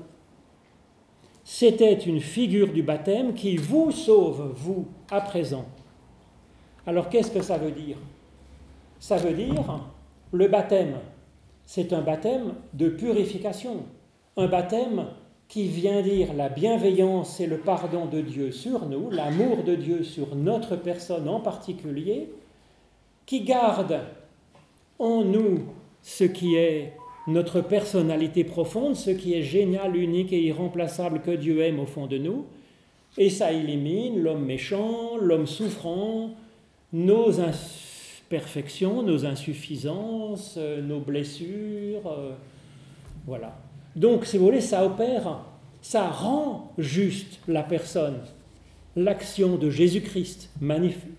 [1.43, 5.65] C'était une figure du baptême qui vous sauve, vous, à présent.
[6.87, 7.97] Alors qu'est-ce que ça veut dire?
[8.99, 9.81] Ça veut dire
[10.31, 10.95] le baptême
[11.73, 13.85] c'est un baptême de purification,
[14.35, 15.05] un baptême
[15.51, 20.01] qui vient dire la bienveillance et le pardon de Dieu sur nous, l'amour de Dieu
[20.01, 22.29] sur notre personne en particulier,
[23.25, 23.99] qui garde
[24.97, 25.65] en nous
[26.03, 26.93] ce qui est
[27.27, 32.07] notre personnalité profonde, ce qui est génial, unique et irremplaçable que Dieu aime au fond
[32.07, 32.45] de nous,
[33.17, 36.29] et ça élimine l'homme méchant, l'homme souffrant,
[36.93, 37.29] nos
[38.29, 42.07] perfections, nos insuffisances, euh, nos blessures.
[42.07, 42.31] Euh,
[43.27, 43.57] voilà.
[43.95, 45.39] Donc, si vous voulez, ça opère,
[45.81, 48.19] ça rend juste la personne.
[48.95, 50.49] L'action de Jésus-Christ,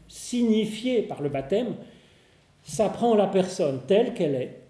[0.09, 1.75] signifiée par le baptême,
[2.63, 4.63] ça prend la personne telle qu'elle est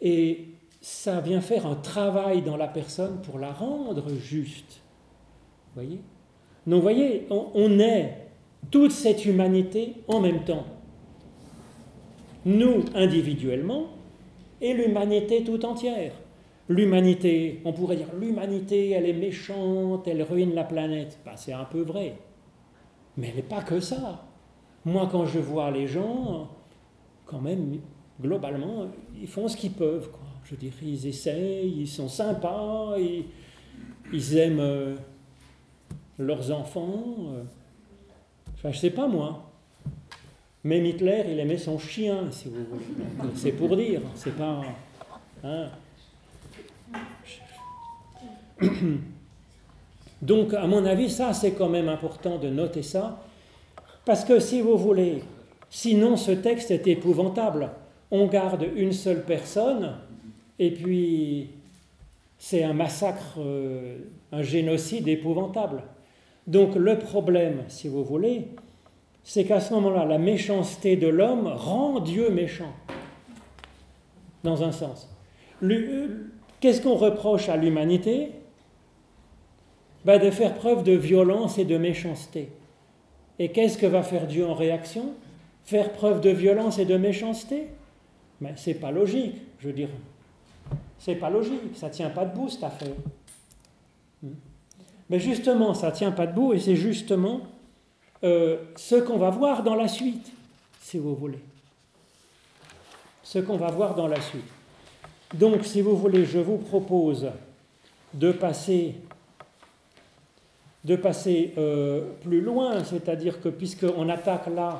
[0.00, 0.46] et
[0.80, 4.80] ça vient faire un travail dans la personne pour la rendre juste.
[5.74, 6.00] Voyez?
[6.66, 8.16] Donc, voyez, on est
[8.70, 10.66] toute cette humanité en même temps.
[12.44, 13.88] Nous individuellement
[14.60, 16.12] et l'humanité tout entière.
[16.70, 21.18] L'humanité, on pourrait dire l'humanité, elle est méchante, elle ruine la planète.
[21.24, 22.16] Ben, c'est un peu vrai.
[23.18, 24.24] Mais elle n'est pas que ça.
[24.86, 26.48] Moi, quand je vois les gens,
[27.26, 27.78] quand même,
[28.22, 28.86] globalement,
[29.20, 30.10] ils font ce qu'ils peuvent.
[30.10, 30.20] Quoi.
[30.44, 33.24] Je dirais, ils essayent, ils sont sympas, ils,
[34.12, 34.94] ils aiment euh,
[36.18, 37.04] leurs enfants.
[37.34, 37.42] Euh,
[38.60, 39.50] Enfin, je sais pas moi.
[40.64, 43.32] Même Hitler, il aimait son chien, si vous voulez.
[43.34, 44.60] C'est pour dire, c'est pas.
[45.42, 45.68] Hein.
[50.22, 53.22] Donc, à mon avis, ça, c'est quand même important de noter ça.
[54.04, 55.22] Parce que si vous voulez,
[55.68, 57.70] sinon ce texte est épouvantable.
[58.10, 59.94] On garde une seule personne,
[60.58, 61.50] et puis
[62.38, 63.98] c'est un massacre, euh,
[64.32, 65.82] un génocide épouvantable.
[66.46, 68.48] Donc le problème, si vous voulez,
[69.22, 72.72] c'est qu'à ce moment-là, la méchanceté de l'homme rend Dieu méchant,
[74.42, 75.08] dans un sens.
[76.60, 78.32] Qu'est-ce qu'on reproche à l'humanité?
[80.04, 82.48] Ben, De faire preuve de violence et de méchanceté.
[83.38, 85.14] Et qu'est-ce que va faire Dieu en réaction?
[85.64, 87.68] Faire preuve de violence et de méchanceté?
[88.40, 89.90] Mais c'est pas logique, je dirais.
[90.98, 92.94] C'est pas logique, ça tient pas debout cette affaire.
[95.08, 97.40] Mais justement, ça tient pas debout et c'est justement
[98.22, 100.30] euh, ce qu'on va voir dans la suite,
[100.80, 101.40] si vous voulez.
[103.22, 104.44] Ce qu'on va voir dans la suite.
[105.34, 107.30] Donc, si vous voulez, je vous propose
[108.14, 108.96] de passer,
[110.84, 114.78] de passer euh, plus loin, c'est-à-dire que puisqu'on attaque là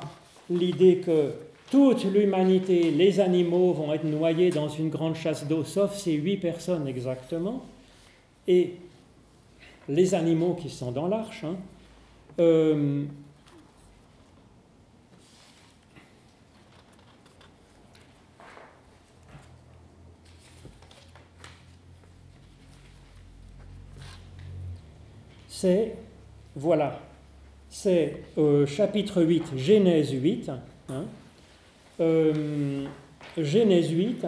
[0.49, 1.31] l'idée que
[1.69, 6.37] toute l'humanité, les animaux vont être noyés dans une grande chasse d'eau, sauf ces huit
[6.37, 7.63] personnes exactement,
[8.47, 8.75] et
[9.87, 11.55] les animaux qui sont dans l'arche, hein,
[12.39, 13.03] euh,
[25.61, 25.93] c'est,
[26.55, 26.99] voilà,
[27.69, 30.49] c'est euh, chapitre 8, Genèse 8,
[30.89, 31.05] hein,
[31.99, 32.85] euh,
[33.37, 34.25] Genèse 8,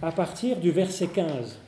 [0.00, 1.58] à partir du verset 15.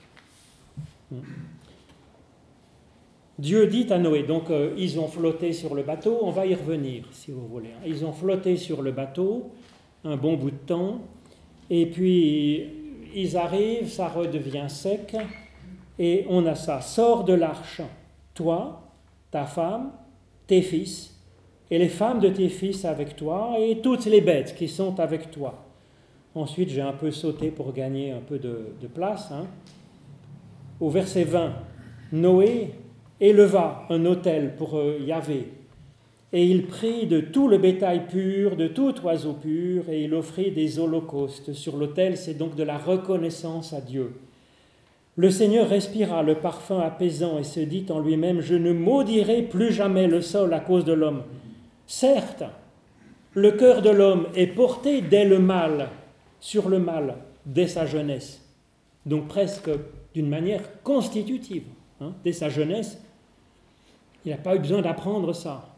[3.38, 6.54] Dieu dit à Noé, donc euh, ils ont flotté sur le bateau, on va y
[6.54, 7.72] revenir si vous voulez.
[7.76, 7.82] Hein.
[7.86, 9.50] Ils ont flotté sur le bateau
[10.04, 11.02] un bon bout de temps,
[11.68, 12.66] et puis
[13.14, 15.14] ils arrivent, ça redevient sec,
[15.98, 17.82] et on a ça, sors de l'arche,
[18.40, 18.80] toi,
[19.30, 19.92] ta femme,
[20.46, 21.14] tes fils,
[21.70, 25.30] et les femmes de tes fils avec toi, et toutes les bêtes qui sont avec
[25.30, 25.66] toi.
[26.34, 29.30] Ensuite, j'ai un peu sauté pour gagner un peu de, place.
[29.30, 29.46] Hein.
[30.80, 31.52] Au verset 20,
[32.12, 32.72] Noé
[33.20, 35.48] éleva un autel pour euh, Yahvé.
[36.32, 40.50] Et il prit de tout le bétail pur, de tout oiseau pur, et il offrit
[40.52, 41.52] des holocaustes.
[41.52, 44.12] Sur l'autel, c'est donc de la reconnaissance à Dieu.
[45.20, 49.70] Le Seigneur respira le parfum apaisant et se dit en lui-même, Je ne maudirai plus
[49.70, 51.24] jamais le sol à cause de l'homme.
[51.86, 52.44] Certes,
[53.34, 55.90] le cœur de l'homme est porté dès le mal,
[56.40, 58.42] sur le mal, dès sa jeunesse.
[59.04, 59.68] Donc presque
[60.14, 61.64] d'une manière constitutive,
[62.00, 62.98] hein, dès sa jeunesse,
[64.24, 65.69] il n'a pas eu besoin d'apprendre ça.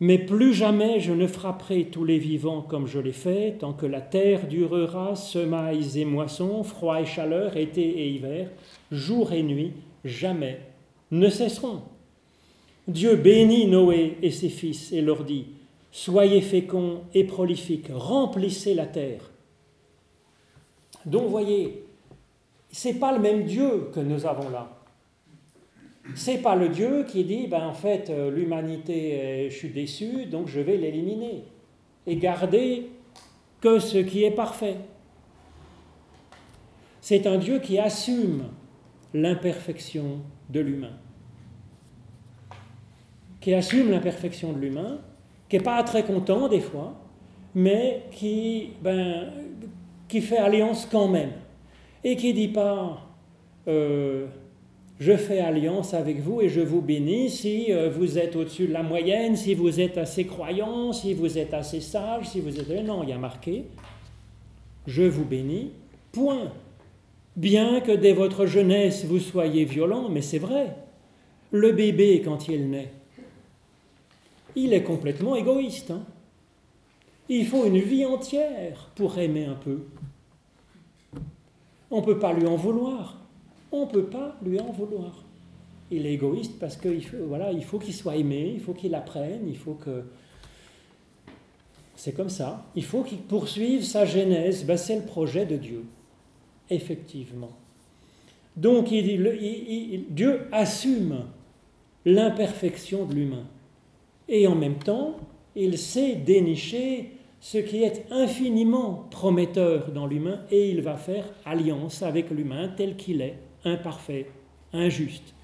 [0.00, 3.86] Mais plus jamais je ne frapperai tous les vivants comme je l'ai fait, tant que
[3.86, 8.50] la terre durera, semailles et moissons, froid et chaleur, été et hiver,
[8.90, 9.72] jour et nuit,
[10.04, 10.60] jamais
[11.10, 11.82] ne cesseront.
[12.88, 15.46] Dieu bénit Noé et ses fils et leur dit
[15.90, 19.30] Soyez féconds et prolifiques, remplissez la terre.
[21.06, 21.84] Donc, voyez,
[22.72, 24.73] c'est pas le même Dieu que nous avons là.
[26.14, 30.48] C'est pas le Dieu qui dit ben en fait euh, l'humanité je suis déçu donc
[30.48, 31.44] je vais l'éliminer
[32.06, 32.90] et garder
[33.60, 34.76] que ce qui est parfait.
[37.00, 38.44] C'est un Dieu qui assume
[39.14, 40.98] l'imperfection de l'humain
[43.44, 45.00] qui assume l'imperfection de l'humain,
[45.50, 46.94] qui n'est pas très content des fois,
[47.54, 49.34] mais qui, ben,
[50.08, 51.32] qui fait alliance quand même.
[52.02, 53.06] Et qui dit pas
[53.68, 54.28] euh,
[55.00, 58.72] je fais alliance avec vous et je vous bénis si euh, vous êtes au-dessus de
[58.72, 62.68] la moyenne, si vous êtes assez croyant, si vous êtes assez sage, si vous êtes.
[62.84, 63.64] Non, il y a marqué
[64.86, 65.72] je vous bénis,
[66.12, 66.52] point.
[67.36, 70.76] Bien que dès votre jeunesse vous soyez violent, mais c'est vrai.
[71.50, 72.92] Le bébé, quand il naît,
[74.56, 75.90] il est complètement égoïste.
[75.90, 76.04] Hein.
[77.28, 79.86] il faut une vie entière pour aimer un peu.
[81.90, 83.23] On ne peut pas lui en vouloir.
[83.74, 85.24] On ne peut pas lui en vouloir.
[85.90, 89.48] Il est égoïste parce qu'il voilà, il faut qu'il soit aimé, il faut qu'il apprenne,
[89.48, 90.04] il faut que...
[91.96, 92.66] C'est comme ça.
[92.76, 94.64] Il faut qu'il poursuive sa genèse.
[94.64, 95.84] Ben, c'est le projet de Dieu,
[96.70, 97.50] effectivement.
[98.56, 101.24] Donc Dieu assume
[102.04, 103.46] l'imperfection de l'humain.
[104.28, 105.16] Et en même temps,
[105.56, 107.10] il sait dénicher
[107.40, 112.96] ce qui est infiniment prometteur dans l'humain et il va faire alliance avec l'humain tel
[112.96, 114.26] qu'il est, imparfait,
[114.72, 115.34] injuste,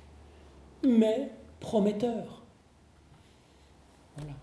[0.85, 1.31] mais
[1.61, 2.43] prometteur.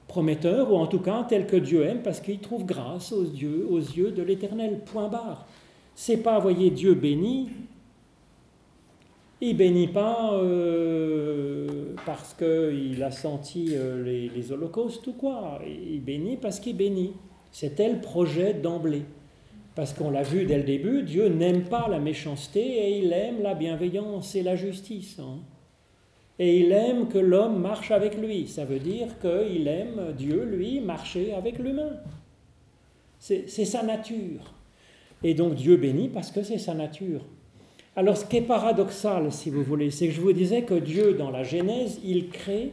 [0.08, 4.12] Prometteur, ou en tout cas tel que Dieu aime, parce qu'il trouve grâce aux yeux,
[4.12, 4.80] de l'Éternel.
[4.86, 5.46] Point barre.
[5.94, 7.50] C'est pas, voyez, Dieu béni,
[9.40, 15.60] il bénit pas euh, parce qu'il a senti euh, les, holocaustes ou quoi.
[15.68, 17.13] Il bénit parce qu'il bénit.
[17.52, 19.04] C'était le projet d'emblée.
[19.78, 23.44] Parce qu'on l'a vu dès le début, Dieu n'aime pas la méchanceté et il aime
[23.44, 25.20] la bienveillance et la justice.
[25.20, 25.38] Hein.
[26.40, 28.48] Et il aime que l'homme marche avec lui.
[28.48, 31.92] Ça veut dire qu'il aime Dieu, lui, marcher avec l'humain.
[33.20, 34.52] C'est sa nature.
[35.24, 37.22] Et donc Dieu bénit parce que c'est sa nature.
[37.96, 41.13] Alors ce qui est paradoxal, si vous voulez, c'est que je vous disais que Dieu,
[41.13, 42.72] dans la Genèse, il crée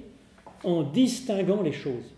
[0.62, 2.14] en distinguant les choses.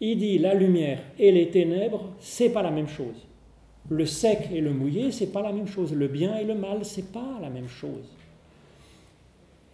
[0.00, 3.27] Il dit la lumière et les ténèbres, c'est pas la même chose.
[3.90, 5.94] Le sec et le mouillé, c'est pas la même chose.
[5.94, 8.04] Le bien et le mal, c'est pas la même chose.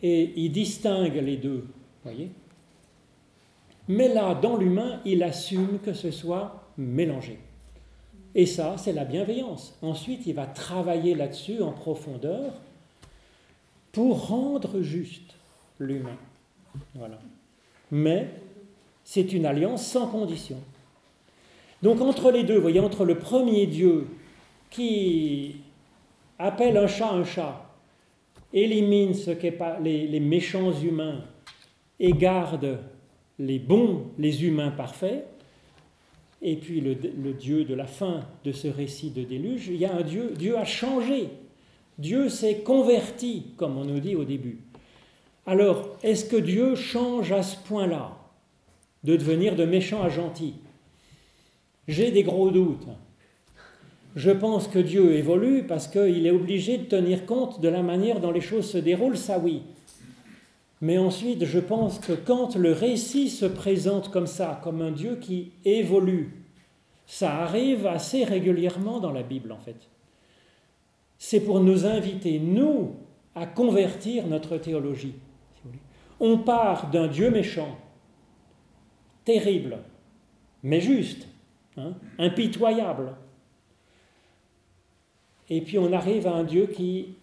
[0.02, 1.66] Et il distingue les deux,
[2.04, 2.30] voyez.
[3.88, 7.38] Mais là, dans l'humain, il assume que ce soit mélangé.
[8.34, 9.76] Et ça, c'est la bienveillance.
[9.82, 12.52] Ensuite, il va travailler là-dessus en profondeur
[13.92, 15.34] pour rendre juste
[15.78, 16.16] l'humain.
[16.94, 17.18] Voilà.
[17.90, 18.28] Mais
[19.04, 20.58] c'est une alliance sans condition.
[21.84, 24.06] Donc entre les deux, voyez, entre le premier Dieu
[24.70, 25.56] qui
[26.38, 27.62] appelle un chat un chat,
[28.54, 31.22] élimine ce qu'est les, les méchants humains
[32.00, 32.78] et garde
[33.38, 35.26] les bons, les humains parfaits,
[36.40, 36.94] et puis le,
[37.34, 40.56] Dieu de la fin de ce récit de déluge, il y a un Dieu, Dieu
[40.56, 41.28] a changé,
[41.98, 44.60] Dieu s'est converti, comme on nous dit au début.
[45.44, 48.16] Alors, est-ce que Dieu change à ce point-là,
[49.04, 50.54] de devenir de méchant à gentil
[51.86, 52.86] J'ai des gros doutes.
[54.16, 58.20] Je pense que Dieu évolue parce qu'il est obligé de tenir compte de la manière
[58.20, 59.62] dont les choses se déroulent, ça oui.
[60.80, 65.16] Mais ensuite, je pense que quand le récit se présente comme ça, comme un Dieu
[65.16, 66.44] qui évolue,
[67.06, 69.88] ça arrive assez régulièrement dans la Bible en fait.
[71.18, 72.96] C'est pour nous inviter, nous,
[73.34, 75.14] à convertir notre théologie.
[76.20, 77.76] On part d'un Dieu méchant,
[79.24, 79.78] terrible,
[80.62, 81.26] mais juste,
[81.76, 83.12] hein, impitoyable.
[85.50, 87.16] Et puis on arrive à un Dieu qui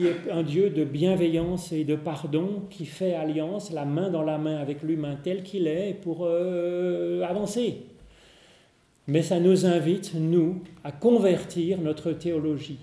[0.00, 4.38] est un Dieu de bienveillance et de pardon, qui fait alliance, la main dans la
[4.38, 7.82] main avec l'humain tel qu'il est, pour euh, avancer.
[9.08, 12.78] Mais ça nous invite, nous, à convertir notre théologie,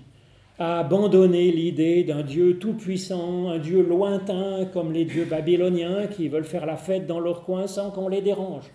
[0.58, 6.44] à abandonner l'idée d'un Dieu tout-puissant, un Dieu lointain comme les dieux babyloniens qui veulent
[6.44, 8.70] faire la fête dans leur coin sans qu'on les dérange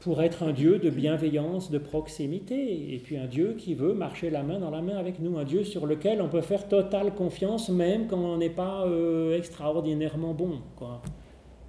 [0.00, 4.30] pour être un Dieu de bienveillance, de proximité, et puis un Dieu qui veut marcher
[4.30, 7.14] la main dans la main avec nous, un Dieu sur lequel on peut faire totale
[7.14, 10.60] confiance même quand on n'est pas euh, extraordinairement bon.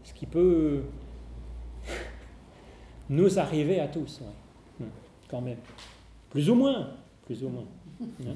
[0.03, 0.81] Ce qui peut
[3.09, 4.21] nous arriver à tous,
[4.79, 4.87] hum,
[5.27, 5.57] quand même.
[6.29, 6.91] Plus ou moins,
[7.25, 7.65] plus ou moins.
[8.01, 8.35] Hein.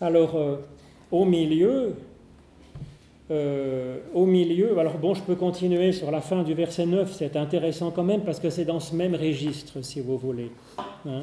[0.00, 0.56] Alors, euh,
[1.12, 1.94] au milieu,
[3.30, 7.36] euh, au milieu, alors bon, je peux continuer sur la fin du verset 9, c'est
[7.36, 10.50] intéressant quand même parce que c'est dans ce même registre, si vous voulez.
[11.06, 11.22] Hein.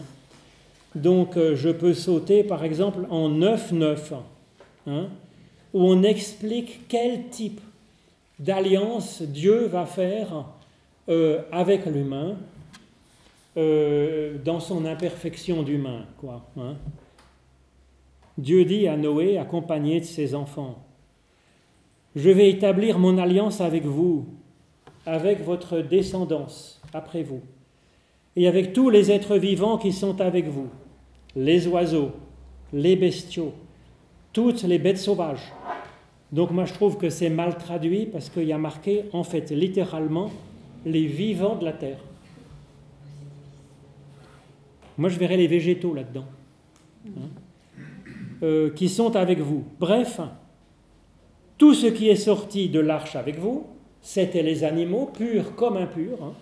[0.95, 3.97] Donc, euh, je peux sauter par exemple en 9.9,
[4.87, 5.07] hein,
[5.73, 7.61] où on explique quel type
[8.39, 10.45] d'alliance Dieu va faire
[11.51, 12.37] avec l'humain
[13.55, 16.45] dans son imperfection d'humain, quoi.
[16.57, 16.75] Hein.
[18.37, 20.77] Dieu dit à Noé, accompagné de ses enfants,
[22.15, 24.25] Je vais établir mon alliance avec vous,
[25.05, 27.41] avec votre descendance après vous,
[28.35, 30.67] et avec tous les êtres vivants qui sont avec vous,
[31.35, 32.11] les oiseaux,
[32.73, 33.53] les bestiaux,
[34.33, 35.51] toutes les bêtes sauvages.
[36.31, 39.51] Donc moi je trouve que c'est mal traduit parce qu'il y a marqué en fait
[39.51, 40.31] littéralement
[40.85, 41.99] les vivants de la terre.
[44.97, 46.25] Moi je verrais les végétaux là-dedans.
[47.07, 47.29] Hein.
[48.43, 49.63] Euh, qui sont avec vous.
[49.79, 50.19] Bref,
[51.61, 53.67] tout ce qui est sorti de l'arche avec vous,
[54.01, 56.33] c'était les animaux, purs comme impurs, hein.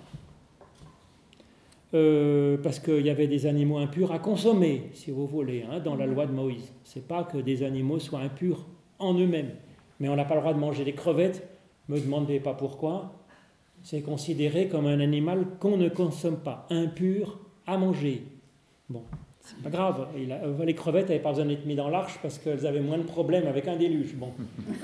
[1.94, 5.96] euh, parce qu'il y avait des animaux impurs à consommer, si vous voulez, hein, dans
[5.96, 6.72] la loi de Moïse.
[6.86, 8.66] Ce n'est pas que des animaux soient impurs
[8.98, 9.52] en eux-mêmes,
[10.00, 11.46] mais on n'a pas le droit de manger des crevettes,
[11.90, 13.12] me demandez pas pourquoi.
[13.84, 18.24] C'est considéré comme un animal qu'on ne consomme pas, impur à manger.
[18.88, 19.04] Bon,
[19.50, 20.08] c'est pas grave.
[20.16, 23.04] Euh, les crevettes n'avaient pas besoin d'être mises dans l'arche parce qu'elles avaient moins de
[23.04, 24.14] problèmes avec un déluge.
[24.16, 24.32] Bon.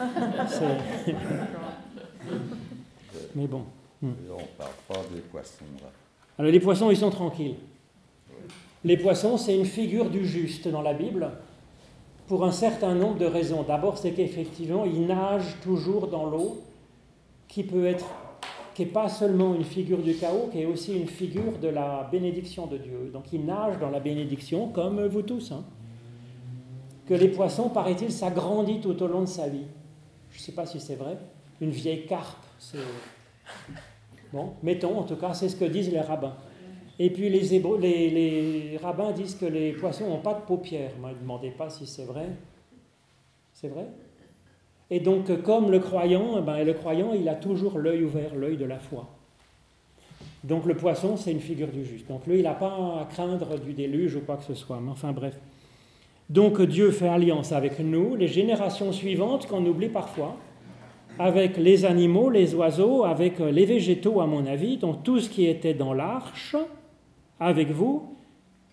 [3.35, 3.63] Mais bon.
[4.01, 4.11] Hmm.
[4.31, 5.65] On parle pas des poissons.
[6.37, 7.55] Alors les poissons, ils sont tranquilles.
[8.83, 11.29] Les poissons, c'est une figure du juste dans la Bible
[12.27, 13.63] pour un certain nombre de raisons.
[13.63, 16.61] D'abord, c'est qu'effectivement, ils nagent toujours dans l'eau
[17.47, 18.05] qui peut être
[18.75, 22.09] qui n'est pas seulement une figure du chaos, qui est aussi une figure de la
[22.11, 23.09] bénédiction de Dieu.
[23.11, 25.53] Donc il nage dans la bénédiction comme vous tous.
[25.53, 25.63] Hein.
[27.07, 29.65] Que les poissons, paraît-il, s'agrandissent tout au long de sa vie.
[30.29, 31.17] Je ne sais pas si c'est vrai.
[31.61, 32.43] Une vieille carpe.
[34.33, 36.35] Bon, mettons, en tout cas, c'est ce que disent les rabbins.
[36.99, 40.91] Et puis les, les, les rabbins disent que les poissons n'ont pas de paupières.
[41.01, 42.27] ne me demandez pas si c'est vrai.
[43.53, 43.87] C'est vrai?
[44.91, 48.57] Et donc, comme le croyant, eh ben, le croyant, il a toujours l'œil ouvert, l'œil
[48.57, 49.07] de la foi.
[50.43, 52.07] Donc le poisson, c'est une figure du juste.
[52.07, 52.67] Donc lui, il n'a pas
[53.01, 54.79] à craindre du déluge ou quoi que ce soit.
[54.79, 55.35] Mais enfin bref.
[56.29, 60.35] Donc Dieu fait alliance avec nous, les générations suivantes qu'on oublie parfois,
[61.17, 65.45] avec les animaux, les oiseaux, avec les végétaux à mon avis, donc tout ce qui
[65.45, 66.55] était dans l'arche,
[67.39, 68.15] avec vous,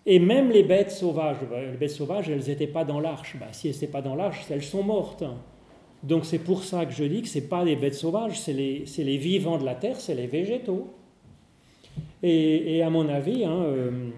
[0.05, 1.37] et même les bêtes sauvages.
[1.49, 3.35] Ben, les bêtes sauvages, elles n'étaient pas dans l'arche.
[3.39, 5.23] Ben, si elles n'étaient pas dans l'arche, elles sont mortes.
[6.03, 8.53] Donc c'est pour ça que je dis que ce n'est pas des bêtes sauvages, c'est
[8.53, 10.93] les, les, vivants de la terre, c'est les végétaux.
[12.21, 14.09] Et, à mon avis, hein, euh,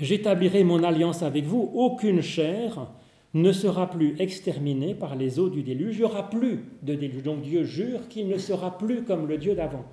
[0.00, 2.88] j'établirai mon alliance avec vous, aucune chair
[3.34, 7.22] ne sera plus exterminée par les eaux du déluge, il n'y aura plus de déluge.
[7.22, 9.84] Donc Dieu jure qu'il ne sera plus comme le Dieu d'avant.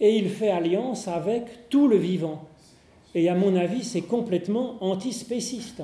[0.00, 2.48] Et il fait alliance avec tout le vivant.
[3.14, 5.82] Et à mon avis, c'est complètement antispéciste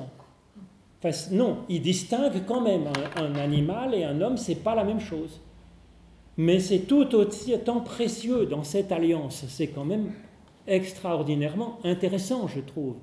[1.31, 5.41] non, il distingue quand même un, animal et un homme, c'est pas la même chose.
[6.37, 9.45] Mais c'est tout aussi tant précieux dans cette alliance.
[9.47, 10.13] C'est quand même
[10.67, 12.95] extraordinairement intéressant, je trouve.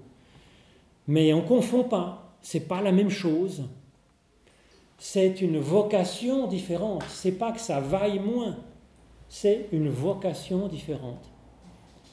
[1.08, 2.36] Mais on ne confond pas.
[2.40, 3.64] C'est pas la même chose.
[4.98, 7.04] C'est une vocation différente.
[7.08, 8.56] C'est pas que ça vaille moins.
[9.28, 11.24] C'est une vocation différente.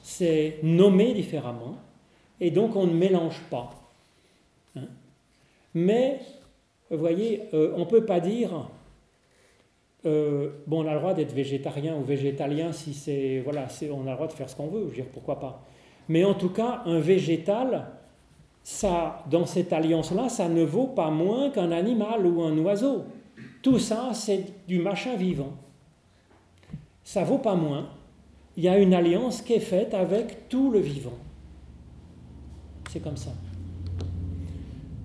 [0.03, 1.77] C'est nommé différemment.
[2.41, 3.71] Et donc on ne mélange pas.
[5.75, 6.21] Mais,
[6.89, 8.69] vous voyez, euh, on ne peut pas dire,
[10.05, 14.11] euh, bon, on a le droit d'être végétarien ou végétalien si c'est, voilà, on a
[14.11, 15.63] le droit de faire ce qu'on veut, je veux dire, pourquoi pas.
[16.07, 17.87] Mais en tout cas, un végétal,
[18.63, 23.03] ça, dans cette alliance-là, ça ne vaut pas moins qu'un animal ou un oiseau.
[23.61, 25.53] Tout ça, c'est du machin vivant.
[27.03, 27.89] Ça vaut pas moins.
[28.55, 31.17] Il y a une alliance qui est faite avec tout le vivant.
[32.89, 33.31] C'est comme ça.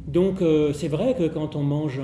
[0.06, 2.00] Donc euh, c'est vrai que quand on mange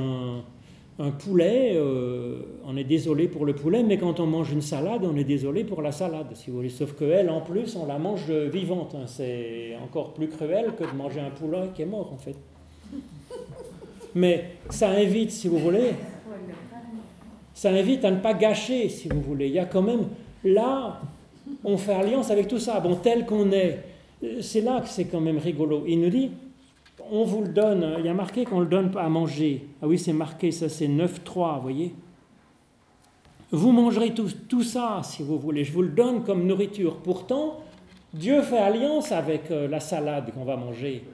[0.98, 5.02] un, poulet, euh, on est désolé pour le poulet, mais quand on mange une salade,
[5.04, 6.68] on est désolé pour la salade, si vous voulez.
[6.68, 8.94] Sauf qu'elle, en plus, on la mange vivante.
[8.94, 9.06] Hein.
[9.06, 12.36] C'est encore plus cruel que de manger un poulet qui est mort, en fait.
[14.14, 15.92] Mais ça invite, si vous voulez,
[17.52, 19.48] ça invite à ne pas gâcher, si vous voulez.
[19.48, 20.08] Il y a quand même,
[20.44, 21.00] là,
[21.64, 22.80] on fait alliance avec tout ça.
[22.80, 23.80] Bon, tel qu'on est,
[24.40, 25.84] c'est là que c'est quand même rigolo.
[25.86, 26.30] Il nous dit,
[27.10, 29.68] on vous le donne, il y a marqué qu'on le donne à manger.
[29.82, 31.94] Ah oui, c'est marqué, ça c'est 9.3, vous voyez
[33.52, 36.96] vous mangerez tout, tout, ça si vous voulez, je vous le donne comme nourriture.
[36.96, 37.60] Pourtant,
[38.12, 41.04] Dieu fait alliance avec euh, la salade qu'on va manger.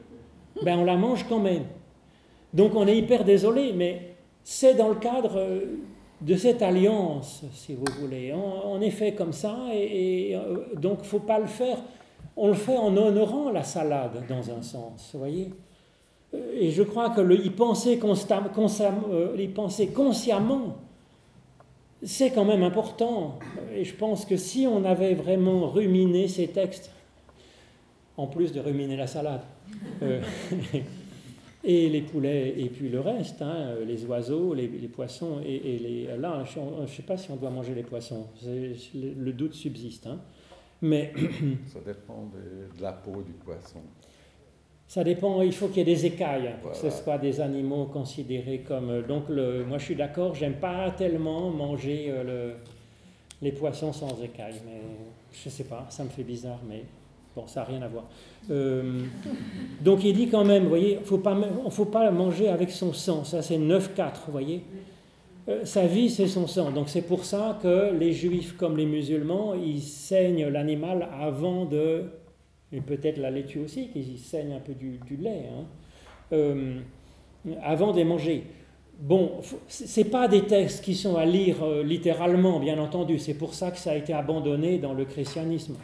[0.62, 1.64] Ben on la mange quand même.
[2.52, 4.14] Donc on est hyper désolé, mais
[4.44, 5.60] c'est dans le cadre euh,
[6.20, 8.32] de cette alliance, si vous voulez.
[8.32, 11.78] On, est fait comme ça, et, euh, donc faut pas le faire.
[12.36, 15.50] On le fait en honorant la salade, dans un sens, vous voyez
[16.54, 18.48] Et je crois que y penser, constamment,
[19.36, 20.76] y penser consciemment
[22.02, 23.38] c'est quand même important.
[23.74, 26.90] Et je pense que si on avait vraiment ruminé ces textes,
[28.16, 29.42] en plus de ruminer la salade,
[30.02, 30.20] euh,
[31.64, 36.44] et les poulets, et puis le reste, hein, les oiseaux, les, poissons, et, les, là,
[36.44, 40.06] je ne sais pas si on doit manger les poissons, le doute subsiste.
[40.06, 40.18] Hein.
[40.82, 41.12] Mais
[41.66, 43.80] Ça dépend de la peau du poisson.
[44.92, 48.58] Ça dépend, il faut qu'il y ait des écailles, que ce soit des animaux considérés
[48.58, 48.90] comme...
[48.90, 52.54] Euh, donc le, moi je suis d'accord, j'aime pas tellement manger euh, le,
[53.40, 54.82] les poissons sans écailles, mais
[55.32, 56.84] je sais pas, ça me fait bizarre, mais
[57.34, 58.04] bon, ça n'a rien à voir.
[58.50, 59.00] Euh,
[59.80, 63.24] donc il dit quand même, vous voyez, il ne faut pas manger avec son sang,
[63.24, 63.78] ça c'est 9-4,
[64.26, 64.62] vous voyez.
[65.64, 66.70] sa vie, c'est son sang.
[66.70, 72.10] Donc c'est pour ça que les juifs comme les musulmans, ils saignent l'animal avant de
[72.72, 75.64] et peut-être la laitue aussi, qui saigne un peu du, lait, hein,
[76.32, 76.80] euh,
[77.62, 78.44] avant de manger.
[78.98, 83.34] Bon, ce n'est pas des textes qui sont à lire euh, littéralement, bien entendu, c'est
[83.34, 85.76] pour ça que ça a été abandonné dans le christianisme.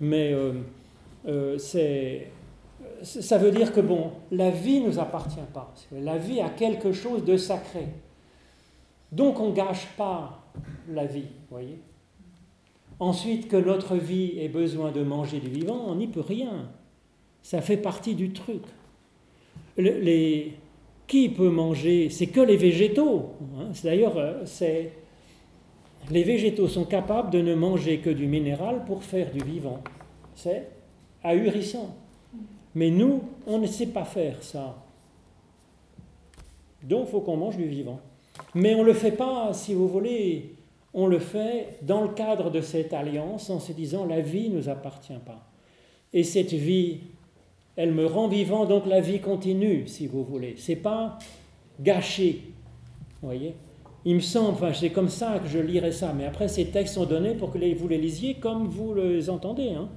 [0.00, 0.34] Mais
[1.26, 2.28] euh, c'est,
[3.02, 5.74] ça veut dire que, bon, la vie ne nous appartient pas.
[5.92, 7.86] La vie a quelque chose de sacré.
[9.12, 10.44] Donc on ne gâche pas
[10.88, 11.78] la vie, voyez
[13.00, 16.68] Ensuite, que notre vie ait besoin de manger du vivant, on n'y peut rien.
[17.42, 18.62] Ça fait partie du truc.
[21.06, 22.08] Qui peut manger?
[22.10, 23.30] C'est que les végétaux.
[23.58, 23.72] Hein.
[23.82, 24.92] D'ailleurs, euh, c'est
[26.10, 29.80] les végétaux sont capables de ne manger que du minéral pour faire du vivant.
[30.34, 30.68] C'est
[31.22, 31.96] ahurissant.
[32.74, 34.76] Mais nous, on ne sait pas faire ça.
[36.82, 38.00] Donc, il faut qu'on mange du vivant.
[38.54, 40.53] Mais on ne le fait pas, si vous voulez,
[40.94, 44.58] on le fait dans le cadre de cette alliance en se disant la vie ne
[44.58, 45.44] nous appartient pas.
[46.12, 47.00] Et cette vie,
[47.74, 50.54] elle me rend vivant, donc la vie continue, si vous voulez.
[50.56, 51.18] C'est pas
[51.80, 52.42] gâché.
[53.20, 53.54] Voyez
[54.04, 56.94] Il me semble, enfin, c'est comme ça que je lirai ça, mais après, ces textes
[56.94, 59.70] sont donnés pour que vous les lisiez comme vous les entendez.
[59.70, 59.88] Hein.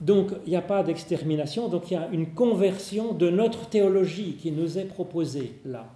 [0.00, 4.36] Donc, il n'y a pas d'extermination, donc il y a une conversion de notre théologie
[4.40, 5.95] qui nous est proposée là.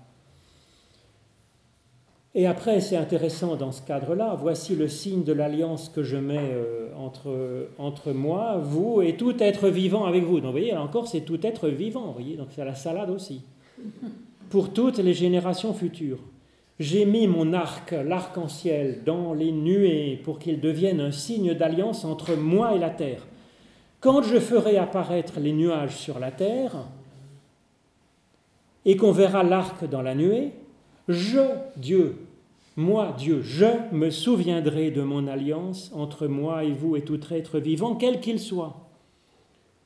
[2.35, 6.51] Et après, c'est intéressant dans ce cadre-là, voici le signe de l'alliance que je mets
[6.53, 10.37] euh, entre, entre moi, vous et tout être vivant avec vous.
[10.37, 13.11] Donc vous voyez, là encore, c'est tout être vivant, vous voyez, donc c'est la salade
[13.11, 13.43] aussi.
[14.51, 16.20] Pour toutes les générations futures.
[16.78, 22.35] J'ai mis mon arc, l'arc-en-ciel, dans les nuées pour qu'il devienne un signe d'alliance entre
[22.37, 23.26] moi et la terre.
[24.01, 26.87] Quand je ferai apparaître les nuages sur la terre,
[28.87, 30.53] et qu'on verra l'arc dans la nuée,
[31.11, 31.41] je,
[31.77, 32.17] Dieu,
[32.77, 37.59] moi, Dieu, je me souviendrai de mon alliance entre moi et vous et tout être
[37.59, 38.89] vivant, quel qu'il soit.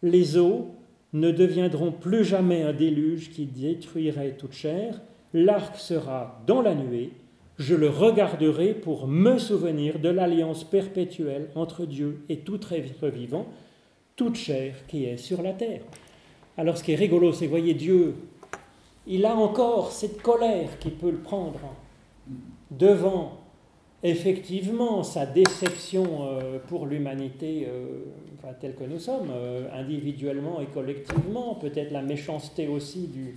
[0.02, 0.68] Les eaux
[1.12, 5.00] ne deviendront plus jamais un déluge qui détruirait toute chair,
[5.32, 7.12] l'arc sera dans la nuée,
[7.58, 13.46] je le regarderai pour me souvenir de l'alliance perpétuelle entre Dieu et tout être vivant,
[14.16, 15.82] toute chair qui est sur la terre.
[16.56, 18.14] Alors ce qui est rigolo, c'est, voyez, Dieu
[19.06, 21.60] il a encore cette colère qui peut le prendre
[22.70, 23.44] devant
[24.02, 28.04] effectivement sa déception euh, pour l'humanité euh,
[28.60, 33.36] telle que nous sommes, euh, individuellement et collectivement, peut-être la méchanceté aussi du,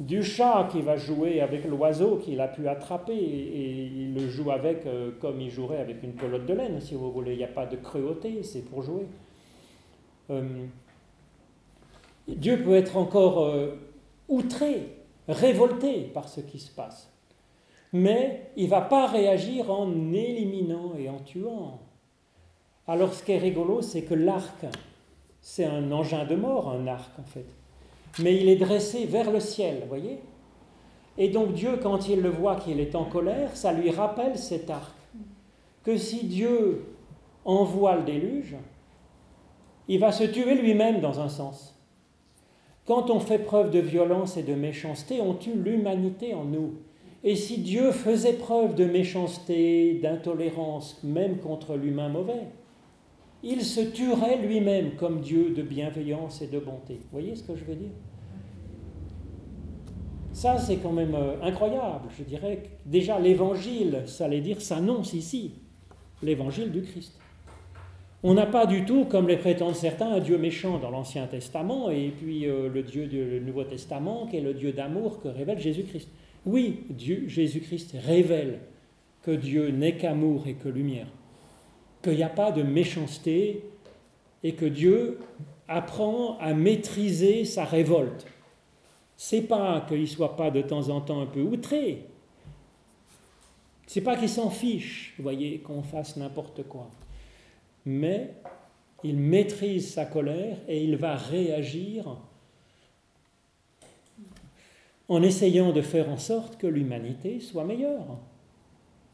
[0.00, 4.50] du chat qui va jouer avec l'oiseau qu'il a pu attraper et, il le joue
[4.50, 4.86] avec
[5.20, 7.32] comme il jouerait avec une pelote de laine, si vous voulez.
[7.32, 9.06] Il n'y a pas de cruauté, c'est pour jouer.
[12.26, 13.54] Dieu peut être encore
[14.28, 14.98] outré,
[15.28, 17.10] révolté par ce qui se passe.
[17.92, 21.78] Mais il ne va pas réagir en éliminant et en tuant.
[22.86, 24.66] Alors ce qui est rigolo, c'est que l'arc,
[25.40, 27.46] c'est un engin de mort, un arc en fait.
[28.20, 30.20] Mais il est dressé vers le ciel, vous voyez?
[31.16, 34.70] Et donc Dieu, quand il le voit qu'il est en colère, ça lui rappelle cet
[34.70, 34.92] arc.
[35.84, 36.84] Que si Dieu
[37.44, 38.56] envoie le déluge,
[39.86, 41.73] il va se tuer lui-même dans un sens.
[42.86, 46.74] Quand on fait preuve de violence et de méchanceté, on tue l'humanité en nous.
[47.22, 52.48] Et si Dieu faisait preuve de méchanceté, d'intolérance, même contre l'humain mauvais,
[53.42, 56.94] il se tuerait lui-même comme Dieu de bienveillance et de bonté.
[56.94, 57.92] Vous voyez ce que je veux dire?
[60.34, 62.08] Ça, c'est quand même euh, incroyable.
[62.18, 65.52] Je dirais déjà l'évangile, ça allait dire, s'annonce ici,
[66.22, 67.18] l'évangile du Christ.
[68.26, 71.90] On n'a pas du tout, comme les prétendent certains, un Dieu méchant dans l'Ancien Testament
[71.90, 75.60] et puis euh, le Dieu du Nouveau Testament qui est le Dieu d'amour que révèle
[75.60, 76.08] Jésus-Christ.
[76.46, 78.60] Oui, Dieu, Jésus-Christ révèle
[79.20, 81.06] que Dieu n'est qu'amour et que lumière,
[82.02, 83.62] qu'il n'y a pas de méchanceté
[84.42, 85.18] et que Dieu
[85.68, 88.26] apprend à maîtriser sa révolte.
[89.18, 92.06] C'est pas qu'il soit pas de temps en temps un peu outré.
[93.86, 96.88] C'est pas qu'il s'en fiche, vous voyez, qu'on fasse n'importe quoi.
[97.86, 98.34] Mais
[99.02, 102.16] il maîtrise sa colère et il va réagir
[105.08, 108.18] en essayant de faire en sorte que l'humanité soit meilleure.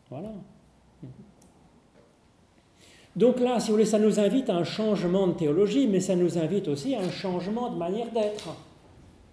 [0.09, 0.33] Voilà.
[3.17, 6.15] Donc là, si vous voulez, ça nous invite à un changement de théologie, mais ça
[6.15, 8.47] nous invite aussi à un changement de manière d'être.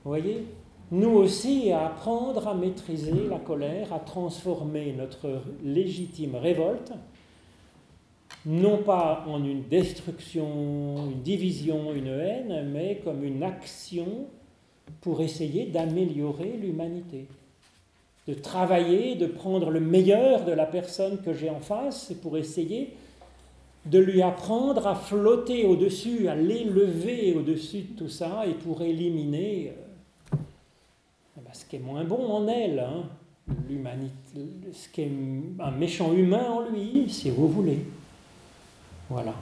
[0.04, 0.46] Vous voyez?
[0.90, 6.94] Nous aussi, à apprendre à maîtriser la colère, à transformer notre légitime révolte,
[8.46, 14.28] non pas en une destruction, une division, une haine, mais comme une action
[15.02, 17.26] pour essayer d'améliorer l'humanité,
[18.28, 22.94] de travailler, de prendre le meilleur de la personne que j'ai en face pour essayer
[23.86, 29.74] de lui apprendre à flotter au-dessus, à l'élever au-dessus de tout ça et pour éliminer
[30.34, 30.38] euh,
[31.38, 33.04] eh ben, ce qui est moins bon en elle, hein,
[33.70, 35.12] l'humanité, ce qui est
[35.60, 37.80] un méchant humain en lui, si vous voulez.
[39.10, 39.34] Voilà.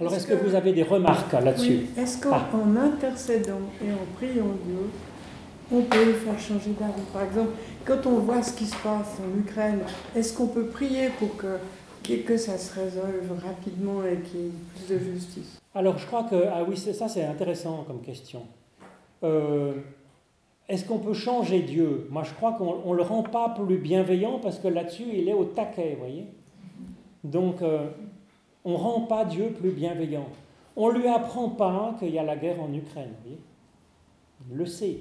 [0.00, 2.80] Alors, est-ce que, vous avez des remarques là-dessus Est-ce qu'en ah.
[2.80, 4.90] intercédant et en priant Dieu,
[5.72, 7.02] on peut faire changer d'avis?
[7.12, 7.52] Par exemple,
[7.84, 9.80] quand on voit ce qui se passe en Ukraine,
[10.16, 11.58] est-ce qu'on peut prier pour que,
[12.02, 15.60] que ça se résolve rapidement et qu'il y ait plus de justice?
[15.76, 18.42] Alors, je crois que, ah oui, ça c'est intéressant comme question.
[19.22, 19.74] Euh,
[20.68, 22.08] est-ce qu'on peut changer Dieu?
[22.10, 25.34] Moi, je crois qu'on ne le rend pas plus bienveillant parce que là-dessus, il est
[25.34, 26.26] au taquet, vous voyez?
[27.24, 27.88] Donc, euh,
[28.64, 30.28] on ne rend pas Dieu plus bienveillant.
[30.76, 33.14] On ne lui apprend pas qu'il y a la guerre en Ukraine.
[34.50, 34.98] Il le sait.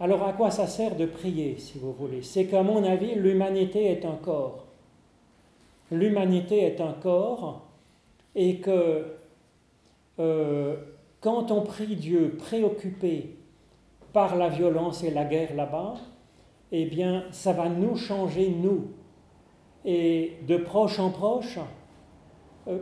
[0.00, 2.22] Alors à quoi ça sert de prier, si vous voulez?
[2.22, 4.64] C'est qu'à mon avis, l'humanité est un corps.
[5.92, 7.62] L'humanité est un corps
[8.34, 9.04] et que
[10.18, 10.76] euh,
[11.20, 13.36] quand on prie Dieu préoccupé
[14.12, 15.94] par la violence et la guerre là-bas,
[16.72, 18.88] eh bien, ça va nous changer, nous.
[19.84, 21.58] Et de proche en proche,
[22.68, 22.78] euh,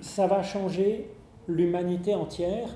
[0.00, 1.08] ça va changer
[1.46, 2.68] l'humanité entière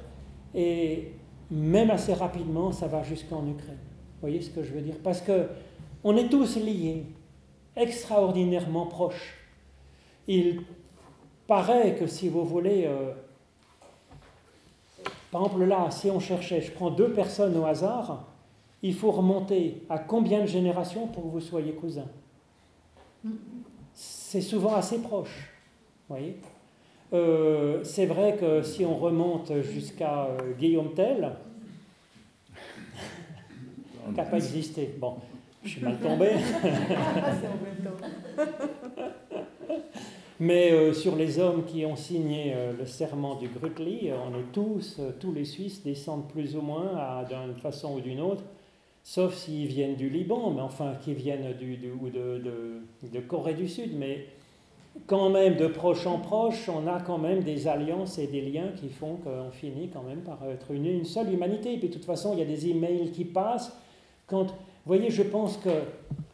[0.54, 1.12] et
[1.50, 3.78] même assez rapidement, ça va jusqu'en Ukraine.
[3.78, 4.96] Vous voyez ce que je veux dire?
[5.02, 5.48] Parce que
[6.02, 7.04] on est tous liés,
[7.76, 9.34] extraordinairement proches.
[10.28, 10.62] Il
[11.46, 13.12] paraît que si vous voulez, euh,
[15.30, 18.26] par exemple là, si on cherchait, je prends deux personnes au hasard,
[18.82, 22.08] il faut remonter à combien de générations pour que vous soyez cousins?
[23.92, 25.50] C'est souvent assez proche.
[26.08, 26.36] voyez
[27.12, 31.30] euh, c'est vrai que si on remonte jusqu'à euh, Guillaume Tell,
[34.08, 34.96] qui n'a pas existé.
[34.98, 35.14] Bon,
[35.62, 36.30] je suis mal tombé.
[40.40, 45.00] Mais euh, sur les hommes qui ont signé le serment du Grutli, on est tous,
[45.20, 48.42] tous les Suisses descendent plus ou moins d'une façon ou d'une autre,
[49.04, 53.54] sauf s'ils viennent du Liban, mais enfin qui viennent du, ou de, de, de, Corée
[53.54, 53.96] du Sud.
[53.96, 54.26] Mais
[55.06, 58.72] quand même, de proche en proche, on a quand même des alliances et des liens
[58.74, 61.74] qui font qu'on finit quand même par être une, une seule humanité.
[61.74, 63.76] Et puis de toute façon, il y a des emails qui passent.
[64.26, 64.52] Quand, vous
[64.86, 65.82] voyez, je pense que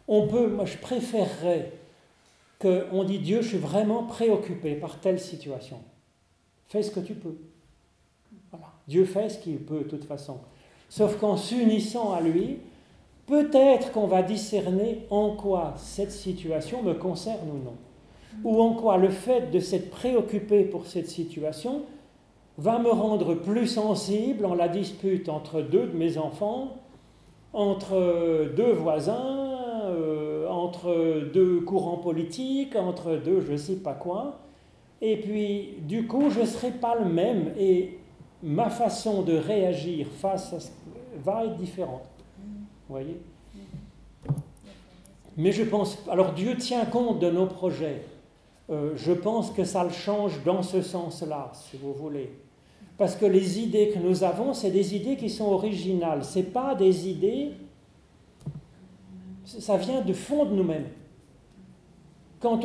[0.06, 1.72] on peut, moi je préférerais
[2.60, 5.80] qu'on dit Dieu, je suis vraiment préoccupé par telle situation.
[6.68, 7.36] Fais ce que tu peux.
[8.52, 8.66] Voilà.
[8.86, 10.38] Dieu fait ce qu'il peut de toute façon.
[10.90, 12.58] Sauf qu'en s'unissant à lui,
[13.26, 17.76] peut-être qu'on va discerner en quoi cette situation me concerne ou non
[18.44, 21.82] ou en quoi le fait de s'être préoccupé pour cette situation
[22.58, 26.76] va me rendre plus sensible en la dispute entre deux de mes enfants,
[27.52, 34.40] entre deux voisins, euh, entre deux courants politiques, entre deux je ne sais pas quoi.
[35.02, 37.98] Et puis, du coup, je ne serai pas le même et
[38.42, 40.72] ma façon de réagir face
[41.24, 42.08] va être différente.
[42.38, 43.20] Vous voyez
[45.36, 48.02] Mais je pense, alors Dieu tient compte de nos projets.
[48.70, 52.30] Euh, je pense que ça le change dans ce sens-là, si vous voulez.
[52.96, 56.24] Parce que les idées que nous avons, c'est des idées qui sont originales.
[56.24, 57.52] Ce pas des idées,
[59.44, 60.88] ça vient du fond de nous-mêmes.
[62.40, 62.60] Quand,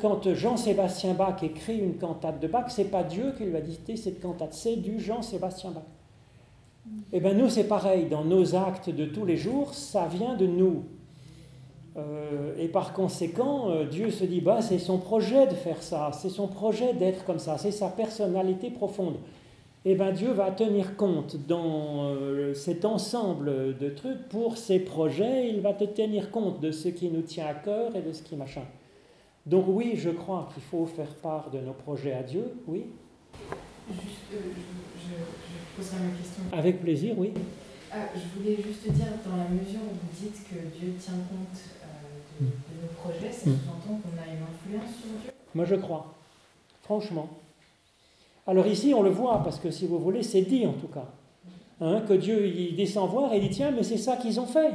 [0.00, 3.96] quand Jean-Sébastien Bach écrit une cantate de Bach, c'est pas Dieu qui lui a dicté
[3.96, 5.82] cette cantate, c'est du Jean-Sébastien Bach.
[7.12, 10.46] Eh bien nous c'est pareil, dans nos actes de tous les jours, ça vient de
[10.46, 10.84] nous.
[11.96, 16.10] Euh, et par conséquent, euh, Dieu se dit, bah, c'est son projet de faire ça,
[16.12, 19.16] c'est son projet d'être comme ça, c'est sa personnalité profonde.
[19.86, 24.80] Et eh bien Dieu va tenir compte dans euh, cet ensemble de trucs pour ses
[24.80, 28.12] projets, il va te tenir compte de ce qui nous tient à cœur et de
[28.12, 28.64] ce qui machin.
[29.46, 32.86] Donc oui, je crois qu'il faut faire part de nos projets à Dieu, oui.
[33.88, 34.42] Juste,
[35.76, 36.42] poserai ma question.
[36.52, 37.32] Avec plaisir, oui.
[37.92, 41.60] Ah, je voulais juste dire, dans la mesure où vous dites que Dieu tient compte
[42.40, 43.54] de, nos projets, ça mm.
[43.54, 45.30] sous-entend qu'on a une influence sur Dieu?
[45.54, 46.14] Moi, je crois.
[46.82, 47.28] Franchement.
[48.46, 51.06] Alors ici, on le voit, parce que si vous voulez, c'est dit en tout cas.
[51.80, 54.72] Hein, que Dieu il descend voir et dit Tiens, mais c'est ça qu'ils ont fait.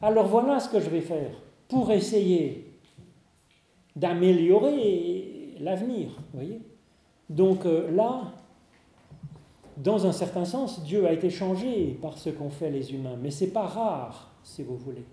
[0.00, 1.30] Alors voilà ce que je vais faire
[1.68, 2.66] pour essayer
[3.94, 6.08] d'améliorer l'avenir.
[6.32, 6.60] voyez?
[7.28, 8.32] Donc euh, là,
[9.76, 13.30] dans un certain sens, Dieu a été changé par ce qu'ont fait les humains, mais
[13.30, 15.04] c'est pas rare, si vous voulez.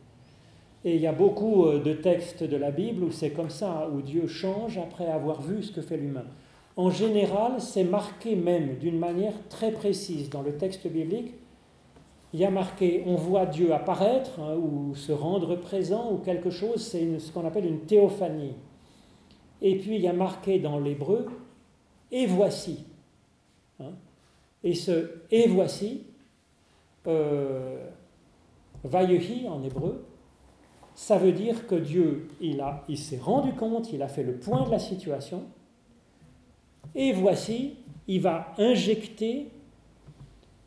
[0.84, 3.90] Et il y a beaucoup euh, de textes de la Bible où c'est comme ça,
[3.94, 6.26] où Dieu change après avoir vu ce que fait l'humain.
[6.76, 11.34] En général, c'est marqué même d'une manière très précise dans le texte biblique.
[12.34, 16.52] Il y a marqué, on voit Dieu apparaître hein, ou se rendre présent ou quelque
[16.52, 18.54] chose, c'est ce qu'on appelle une théophanie.
[19.62, 21.26] Et puis il y a marqué dans l'hébreu,
[22.12, 22.86] et voici.
[24.68, 26.04] Et ce et voici,
[27.08, 27.88] euh,
[28.84, 30.04] vayehi en hébreu,
[30.94, 34.66] ça veut dire que Dieu, il, il s'est rendu compte, il a fait le point
[34.66, 35.46] de la situation,
[36.96, 37.78] et voici,
[38.10, 39.48] il va injecter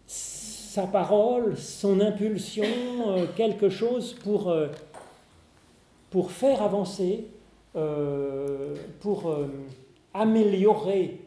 [0.07, 2.64] sa parole, son impulsion,
[3.07, 4.68] euh, quelque chose pour, euh,
[6.30, 7.26] faire avancer,
[7.76, 9.30] euh, pour
[10.14, 11.20] améliorer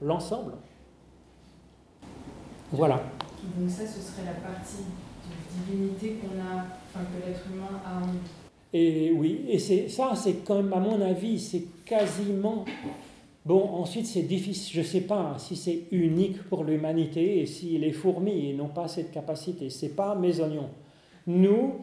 [0.00, 0.52] l'ensemble.
[2.72, 3.02] Voilà.
[3.56, 4.84] Donc ça, ce serait la partie
[5.66, 8.12] divinité qu'on a, enfin, que l'être humain a en
[8.72, 12.64] Et oui, et c'est ça, c'est comme, à mon avis, c'est quasiment.
[13.44, 17.78] Bon, ensuite, c'est difficile, je ne sais pas si c'est unique pour l'humanité et si
[17.78, 19.70] les fourmis n'ont pas cette capacité.
[19.70, 20.68] Ce n'est pas mes oignons.
[21.28, 21.74] Nous,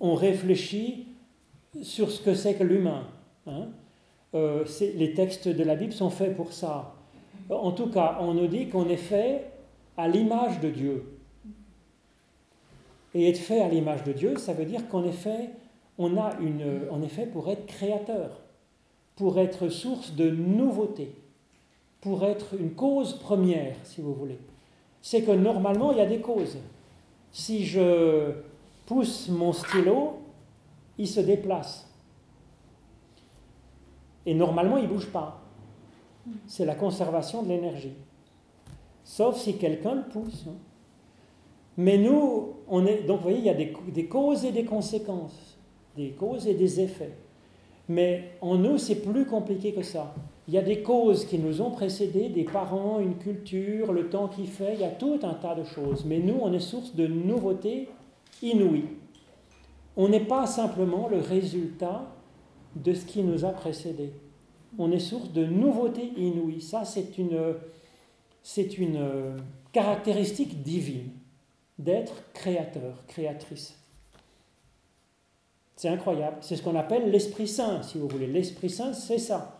[0.00, 1.06] on réfléchit
[1.80, 3.06] sur ce que c'est que l'humain.
[3.46, 3.68] Hein.
[4.34, 4.64] Euh,
[4.96, 6.94] les textes de la Bible sont faits pour ça.
[7.52, 9.50] En tout cas, on nous dit qu'on est fait
[9.96, 11.18] à l'image de Dieu.
[13.14, 15.50] Et être fait à l'image de Dieu, ça veut dire qu'en effet,
[15.98, 16.62] on, a une,
[17.04, 18.40] est fait pour être créateur,
[19.16, 21.14] pour être source de nouveauté,
[22.00, 24.38] pour être une cause première, si vous voulez.
[25.02, 26.56] C'est que normalement, il y a des causes.
[27.32, 28.32] Si je
[28.86, 30.20] pousse mon stylo,
[30.96, 31.88] il se déplace.
[34.24, 35.41] Et normalement, il ne bouge pas.
[36.46, 37.94] C'est la conservation de l'énergie.
[39.04, 40.44] Sauf si quelqu'un le pousse.
[40.48, 40.54] Hein.
[41.76, 45.58] Mais nous, on est, donc vous voyez, il y a des, causes et des conséquences,
[45.96, 47.16] des causes et des effets.
[47.88, 50.14] Mais en nous, c'est plus compliqué que ça.
[50.48, 54.28] Il y a des causes qui nous ont précédés, des parents, une culture, le temps
[54.28, 56.04] qui fait, il y a tout un tas de choses.
[56.04, 57.88] Mais nous, on est source de nouveautés
[58.42, 58.88] inouïes.
[59.96, 62.06] On n'est pas simplement le résultat
[62.76, 64.12] de ce qui nous a précédés.
[64.78, 66.62] On est source de nouveautés inouïes.
[66.62, 67.54] Ça, c'est une,
[68.42, 69.36] c'est une
[69.72, 71.10] caractéristique divine
[71.78, 73.78] d'être créateur, créatrice.
[75.76, 76.36] C'est incroyable.
[76.40, 78.26] C'est ce qu'on appelle l'Esprit Saint, si vous voulez.
[78.26, 79.58] L'Esprit Saint, c'est ça.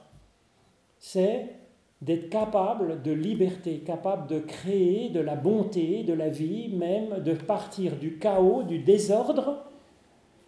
[0.99, 1.57] C'est
[2.01, 7.33] d'être capable de liberté, capable de créer de la bonté, de la vie, même de
[7.33, 9.65] partir du chaos, du désordre,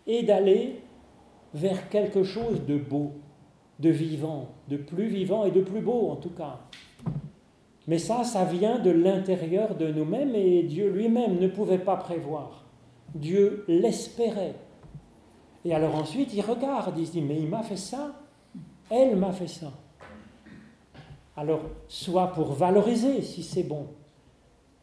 [0.07, 0.81] et d'aller
[1.55, 3.13] vers quelque chose de beau,
[3.81, 6.61] de vivant, de plus vivant et de plus beau en tout cas.
[7.87, 12.65] Mais ça, ça vient de l'intérieur de nous-mêmes et Dieu lui-même ne pouvait pas prévoir.
[13.15, 14.55] Dieu l'espérait.
[15.65, 18.15] Et alors ensuite, il regarde, il se dit, mais il m'a fait ça,
[18.91, 19.73] elle m'a fait ça.
[21.37, 23.87] Alors, soit pour valoriser si c'est bon,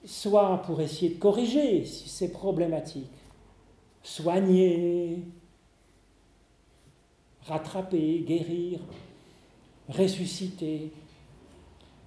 [0.04, 3.12] soit pour essayer de corriger si c'est problématique,
[4.04, 5.24] soigner,
[7.48, 8.80] rattraper, guérir,
[9.90, 10.92] ressusciter,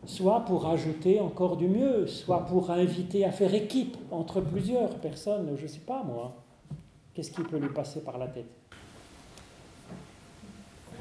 [0.06, 5.54] soit pour ajouter encore du mieux, soit pour inviter à faire équipe entre plusieurs personnes,
[5.56, 6.34] je ne sais pas moi.
[7.14, 8.50] Qu'est-ce qui peut lui passer par la tête?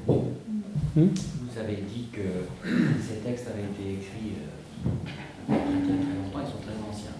[0.06, 1.08] Hmm?
[1.08, 2.46] Vous avez dit que
[3.02, 7.18] ces textes avaient été écrits euh, a très longtemps, ils sont très anciens.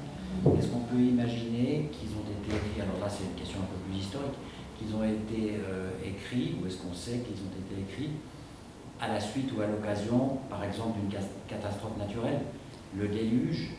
[0.58, 3.78] Est-ce qu'on peut imaginer qu'ils ont été écrits, alors là c'est une question un peu
[3.88, 4.38] plus historique,
[4.78, 8.10] qu'ils ont été euh, écrits, ou est-ce qu'on sait qu'ils ont été écrits
[9.00, 11.18] à la suite ou à l'occasion, par exemple, d'une
[11.48, 12.40] catastrophe naturelle
[12.96, 13.70] le déluge,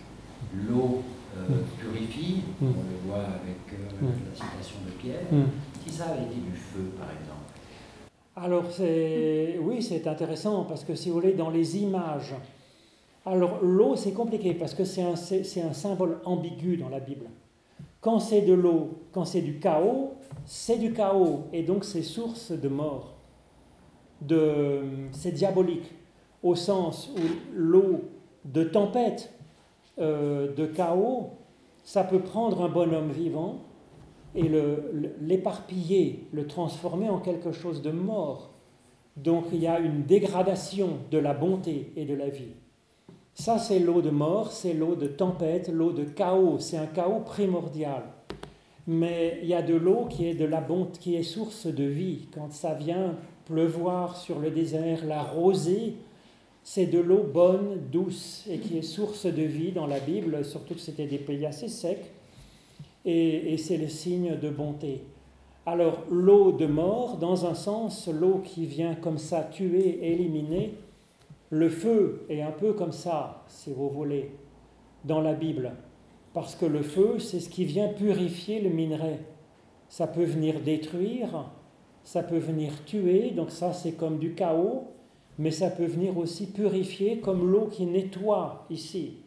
[0.53, 1.01] l'eau
[1.37, 1.41] euh,
[1.79, 2.65] purifie, Mm.
[2.65, 4.09] on le voit avec euh, Mm.
[4.29, 5.21] la citation de Pierre.
[5.85, 7.41] Si ça avait été du feu, par exemple,
[8.37, 12.33] Alors, c'est, oui, c'est intéressant parce que si vous voulez, dans les images,
[13.25, 16.99] alors l'eau, c'est compliqué parce que c'est un, c'est, c'est un symbole ambigu dans la
[16.99, 17.25] Bible.
[18.05, 20.11] Quand c'est de l'eau, quand c'est du chaos,
[20.45, 23.15] c'est du chaos et donc c'est source de mort.
[25.11, 25.91] C'est diabolique
[26.43, 28.01] au sens où l'eau
[28.43, 29.33] de tempête,
[29.97, 31.31] euh, de chaos,
[31.83, 33.61] ça peut prendre un bonhomme vivant
[34.35, 38.51] et le- le- l'éparpiller, le, transformer en quelque chose de mort.
[39.17, 42.53] Donc il y a une dégradation de la bonté et de la vie.
[43.35, 47.19] Ça, c'est l'eau de mort, c'est l'eau de tempête, l'eau de chaos, c'est un chaos
[47.19, 48.03] primordial.
[48.87, 51.83] Mais il y a de l'eau qui est de la bonté, qui est source de
[51.83, 52.27] vie.
[52.33, 53.15] Quand ça vient
[53.45, 55.95] pleuvoir sur le désert, la rosée,
[56.63, 60.75] c'est de l'eau bonne, douce, et qui est source de vie dans la Bible, surtout
[60.75, 62.11] que c'était des pays assez secs
[63.03, 65.03] et, et c'est le signe de bonté.
[65.65, 70.75] Alors l'eau de mort, dans un sens, l'eau qui vient comme ça tuer, éliminer,
[71.55, 74.31] le feu est un peu comme ça, si vous voulez,
[75.05, 75.71] dans la Bible.
[76.33, 79.19] Parce que le feu, c'est ce qui vient purifier le minerai.
[79.87, 81.49] Ça peut venir détruire,
[82.03, 84.87] ça peut venir tuer, donc ça c'est comme du chaos,
[85.37, 89.19] mais ça peut venir aussi purifier comme l'eau qui nettoie ici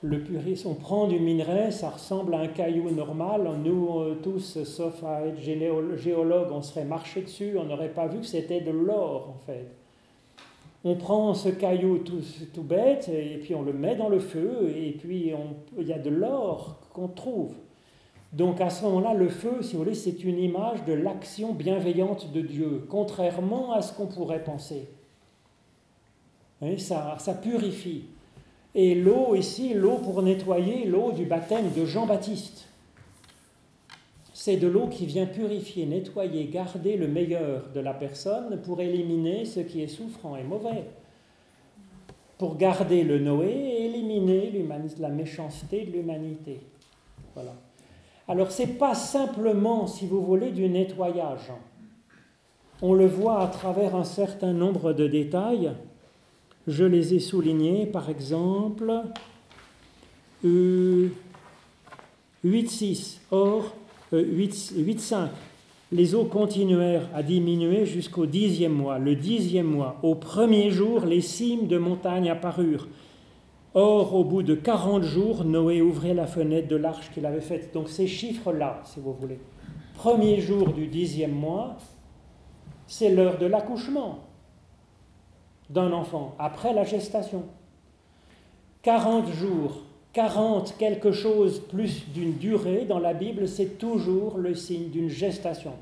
[0.00, 3.50] le puris, on prend du minerai, ça ressemble à un caillou normal.
[3.64, 8.20] Nous euh, tous, sauf à être géologue, on serait marché dessus, on n'aurait pas vu
[8.20, 9.77] que c'était de l'or en fait.
[10.84, 14.92] On prend ce caillou tout, bête et puis on le met dans le feu et
[14.92, 15.32] puis
[15.76, 17.54] il y a de l'or qu'on trouve.
[18.32, 22.30] Donc à ce moment-là, le feu, si vous voulez, c'est une image de l'action bienveillante
[22.32, 24.88] de Dieu, contrairement à ce qu'on pourrait penser.
[26.76, 28.04] Ça purifie.
[28.74, 32.67] Et l'eau ici, l'eau pour nettoyer, l'eau du baptême de Jean-Baptiste.
[34.48, 39.44] C'est de l'eau qui vient purifier, nettoyer, garder le meilleur de la personne pour éliminer
[39.44, 40.84] ce qui est souffrant et mauvais.
[42.38, 44.50] Pour garder le Noé et éliminer
[45.00, 46.60] la méchanceté de l'humanité.
[47.34, 47.52] Voilà.
[48.26, 51.52] Alors c'est pas simplement, si vous voulez, du nettoyage.
[52.80, 55.72] On le voit à travers un certain nombre de détails.
[56.66, 58.94] Je les ai soulignés, par exemple,
[60.42, 61.10] euh,
[62.42, 63.18] 8.6.
[63.30, 65.28] Or, 8 8.5.
[65.90, 68.98] Les eaux continuèrent à diminuer jusqu'au dixième mois.
[68.98, 72.88] Le dixième mois, au premier jour, les cimes de montagne apparurent.
[73.74, 77.72] Or, au bout de 40 jours, Noé ouvrait la fenêtre de l'arche qu'il avait faite.
[77.72, 79.38] Donc ces chiffres-là, si vous voulez.
[79.94, 81.76] Premier jour du dixième mois,
[82.86, 84.24] c'est l'heure de l'accouchement
[85.70, 87.44] d'un enfant, après la gestation.
[88.82, 89.82] 40 jours,
[90.18, 95.74] 40 quelque chose plus d'une durée dans la Bible, c'est toujours le signe d'une gestation.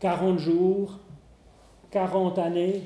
[0.00, 0.98] 40 jours,
[1.90, 2.80] 40 années,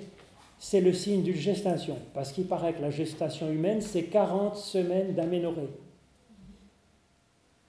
[0.59, 1.97] c'est le signe d'une gestation.
[2.15, 5.71] Parce qu'il paraît que la gestation humaine, c'est 40 semaines d'aménorrhée.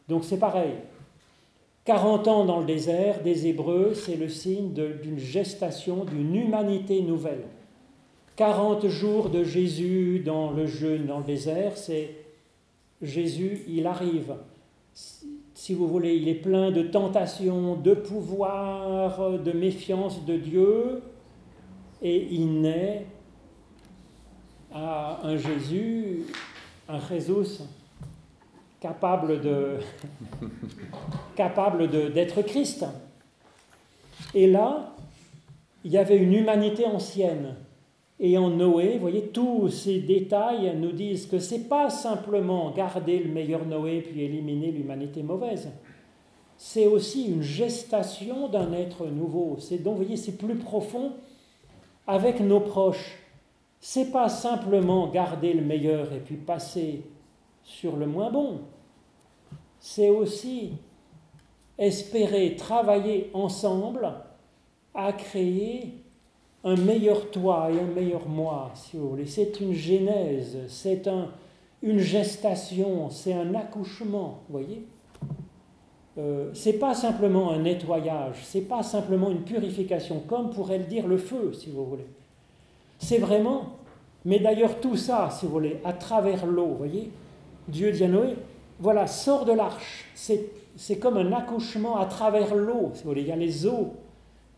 [0.08, 0.74] Donc c'est pareil.
[1.86, 7.44] 40 ans dans le désert des Hébreux, c'est le signe d'une gestation, d'une humanité nouvelle.
[8.38, 12.20] 40 jours de Jésus dans le jeûne, dans le désert, c'est
[13.02, 14.36] Jésus, il arrive.
[14.93, 21.02] Si vous voulez, il est plein de tentations, de pouvoir, de méfiance de Dieu,
[22.02, 23.06] et il naît
[24.74, 26.26] à un Jésus,
[26.88, 27.62] un Jésus
[28.80, 29.39] capable
[31.36, 32.86] capable d'être Christ.
[34.34, 34.95] Et là,
[35.84, 37.56] il y avait une humanité ancienne.
[38.24, 43.17] Et en Noé, vous voyez, tous ces détails nous disent que c'est pas simplement garder
[43.17, 45.72] le meilleur Noé puis éliminer l'humanité mauvaise.
[46.55, 49.57] C'est aussi une gestation d'un être nouveau.
[49.57, 51.13] C'est donc, vous voyez, c'est plus profond
[52.05, 53.17] avec nos proches.
[53.80, 57.01] C'est pas simplement garder le meilleur et puis passer
[57.63, 58.59] sur le moins bon.
[59.80, 60.74] C'est aussi
[61.80, 64.13] espérer travailler ensemble
[64.93, 66.01] à créer
[66.64, 69.26] un meilleur toi et un meilleur moi, si vous voulez.
[69.26, 71.30] C'est une genèse, c'est un,
[71.82, 74.86] une gestation, c'est un accouchement, vous voyez.
[76.18, 81.07] Euh, c'est pas simplement un nettoyage, c'est pas simplement une purification, comme pourrait le dire
[81.07, 82.07] le feu, si vous voulez.
[82.99, 83.78] C'est vraiment,
[84.26, 87.12] mais d'ailleurs tout ça, si vous voulez, à travers l'eau, vous voyez.
[87.68, 88.36] Dieu dit à Noé,
[88.80, 90.05] voilà, sors de l'arche.
[90.14, 93.22] C'est comme un accouchement à travers l'eau, si vous voulez.
[93.22, 93.93] Il y a les eaux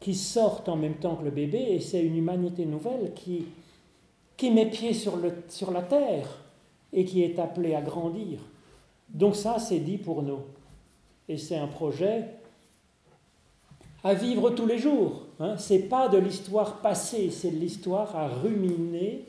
[0.03, 3.45] qui sortent en même temps que le bébé, et c'est une humanité nouvelle qui,
[4.51, 6.27] met pied sur, la terre
[6.91, 8.39] et qui est appelé à grandir.
[9.07, 10.41] Donc ça, c'est dit pour nous.
[11.29, 12.25] Et c'est un projet
[14.03, 15.21] à vivre tous les jours.
[15.39, 15.55] Hein.
[15.57, 19.23] Ce n'est pas de l'histoire passée, c'est de l'histoire à ruminer,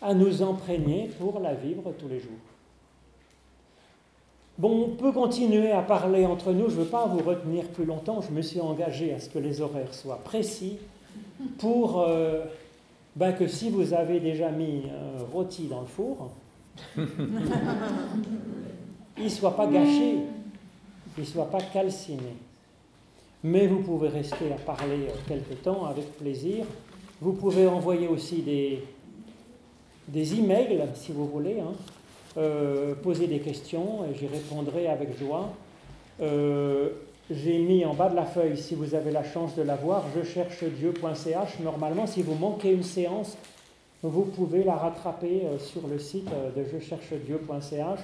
[0.00, 2.51] à nous imprégner pour la vivre tous les jours.
[4.58, 7.86] Bon, on peut continuer à parler entre nous, je ne veux pas vous retenir plus
[7.86, 10.76] longtemps, je me suis engagé à ce que les horaires soient précis
[11.58, 12.44] pour euh,
[13.16, 16.32] ben que si vous avez déjà mis un rôti dans le four,
[16.98, 17.06] il
[19.24, 20.16] ne soit pas gâché,
[21.16, 22.36] il ne soit pas calciné.
[23.42, 26.66] Mais vous pouvez rester à parler quelque temps avec plaisir.
[27.22, 28.84] Vous pouvez envoyer aussi des,
[30.08, 31.72] des emails si vous voulez, hein.
[32.38, 35.52] Euh, poser des questions et j'y répondrai avec joie.
[36.20, 36.90] Euh,
[37.30, 40.04] j'ai mis en bas de la feuille, si vous avez la chance de la voir,
[40.16, 41.60] je cherche Dieu.ch.
[41.60, 43.36] Normalement, si vous manquez une séance,
[44.02, 48.00] vous pouvez la rattraper euh, sur le site de je cherche Dieu.ch.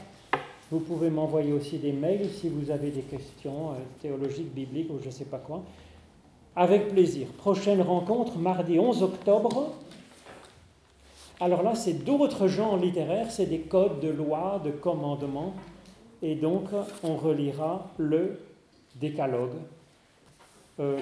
[0.70, 3.70] Vous pouvez m'envoyer aussi des mails si vous avez des questions
[4.02, 5.62] théologiques, bibliques ou je ne sais pas quoi.
[6.54, 7.28] Avec plaisir.
[7.38, 9.72] Prochaine rencontre, mardi 11 octobre.
[11.40, 15.54] Alors là, c'est d'autres genres littéraires, c'est des codes de loi, de commandements.
[16.20, 16.64] Et donc,
[17.04, 18.40] on relira le
[18.96, 19.54] décalogue,
[20.80, 20.98] euh,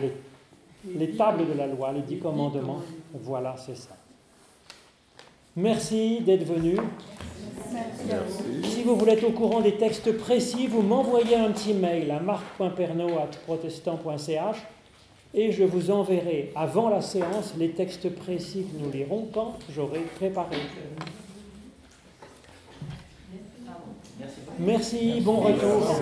[0.94, 2.82] les, tables de la loi, les dix commandements.
[3.14, 3.96] Voilà, c'est ça.
[5.56, 6.76] Merci d'être venu.
[8.62, 12.20] Si vous voulez être au courant des textes précis, vous m'envoyez un petit mail à
[12.20, 14.56] marc.pernaud.protestant.ch
[15.34, 20.00] et je vous enverrai avant la séance les textes précis que nous lirons quand j'aurai
[20.16, 20.56] préparé.
[24.58, 26.00] Merci, bon retour.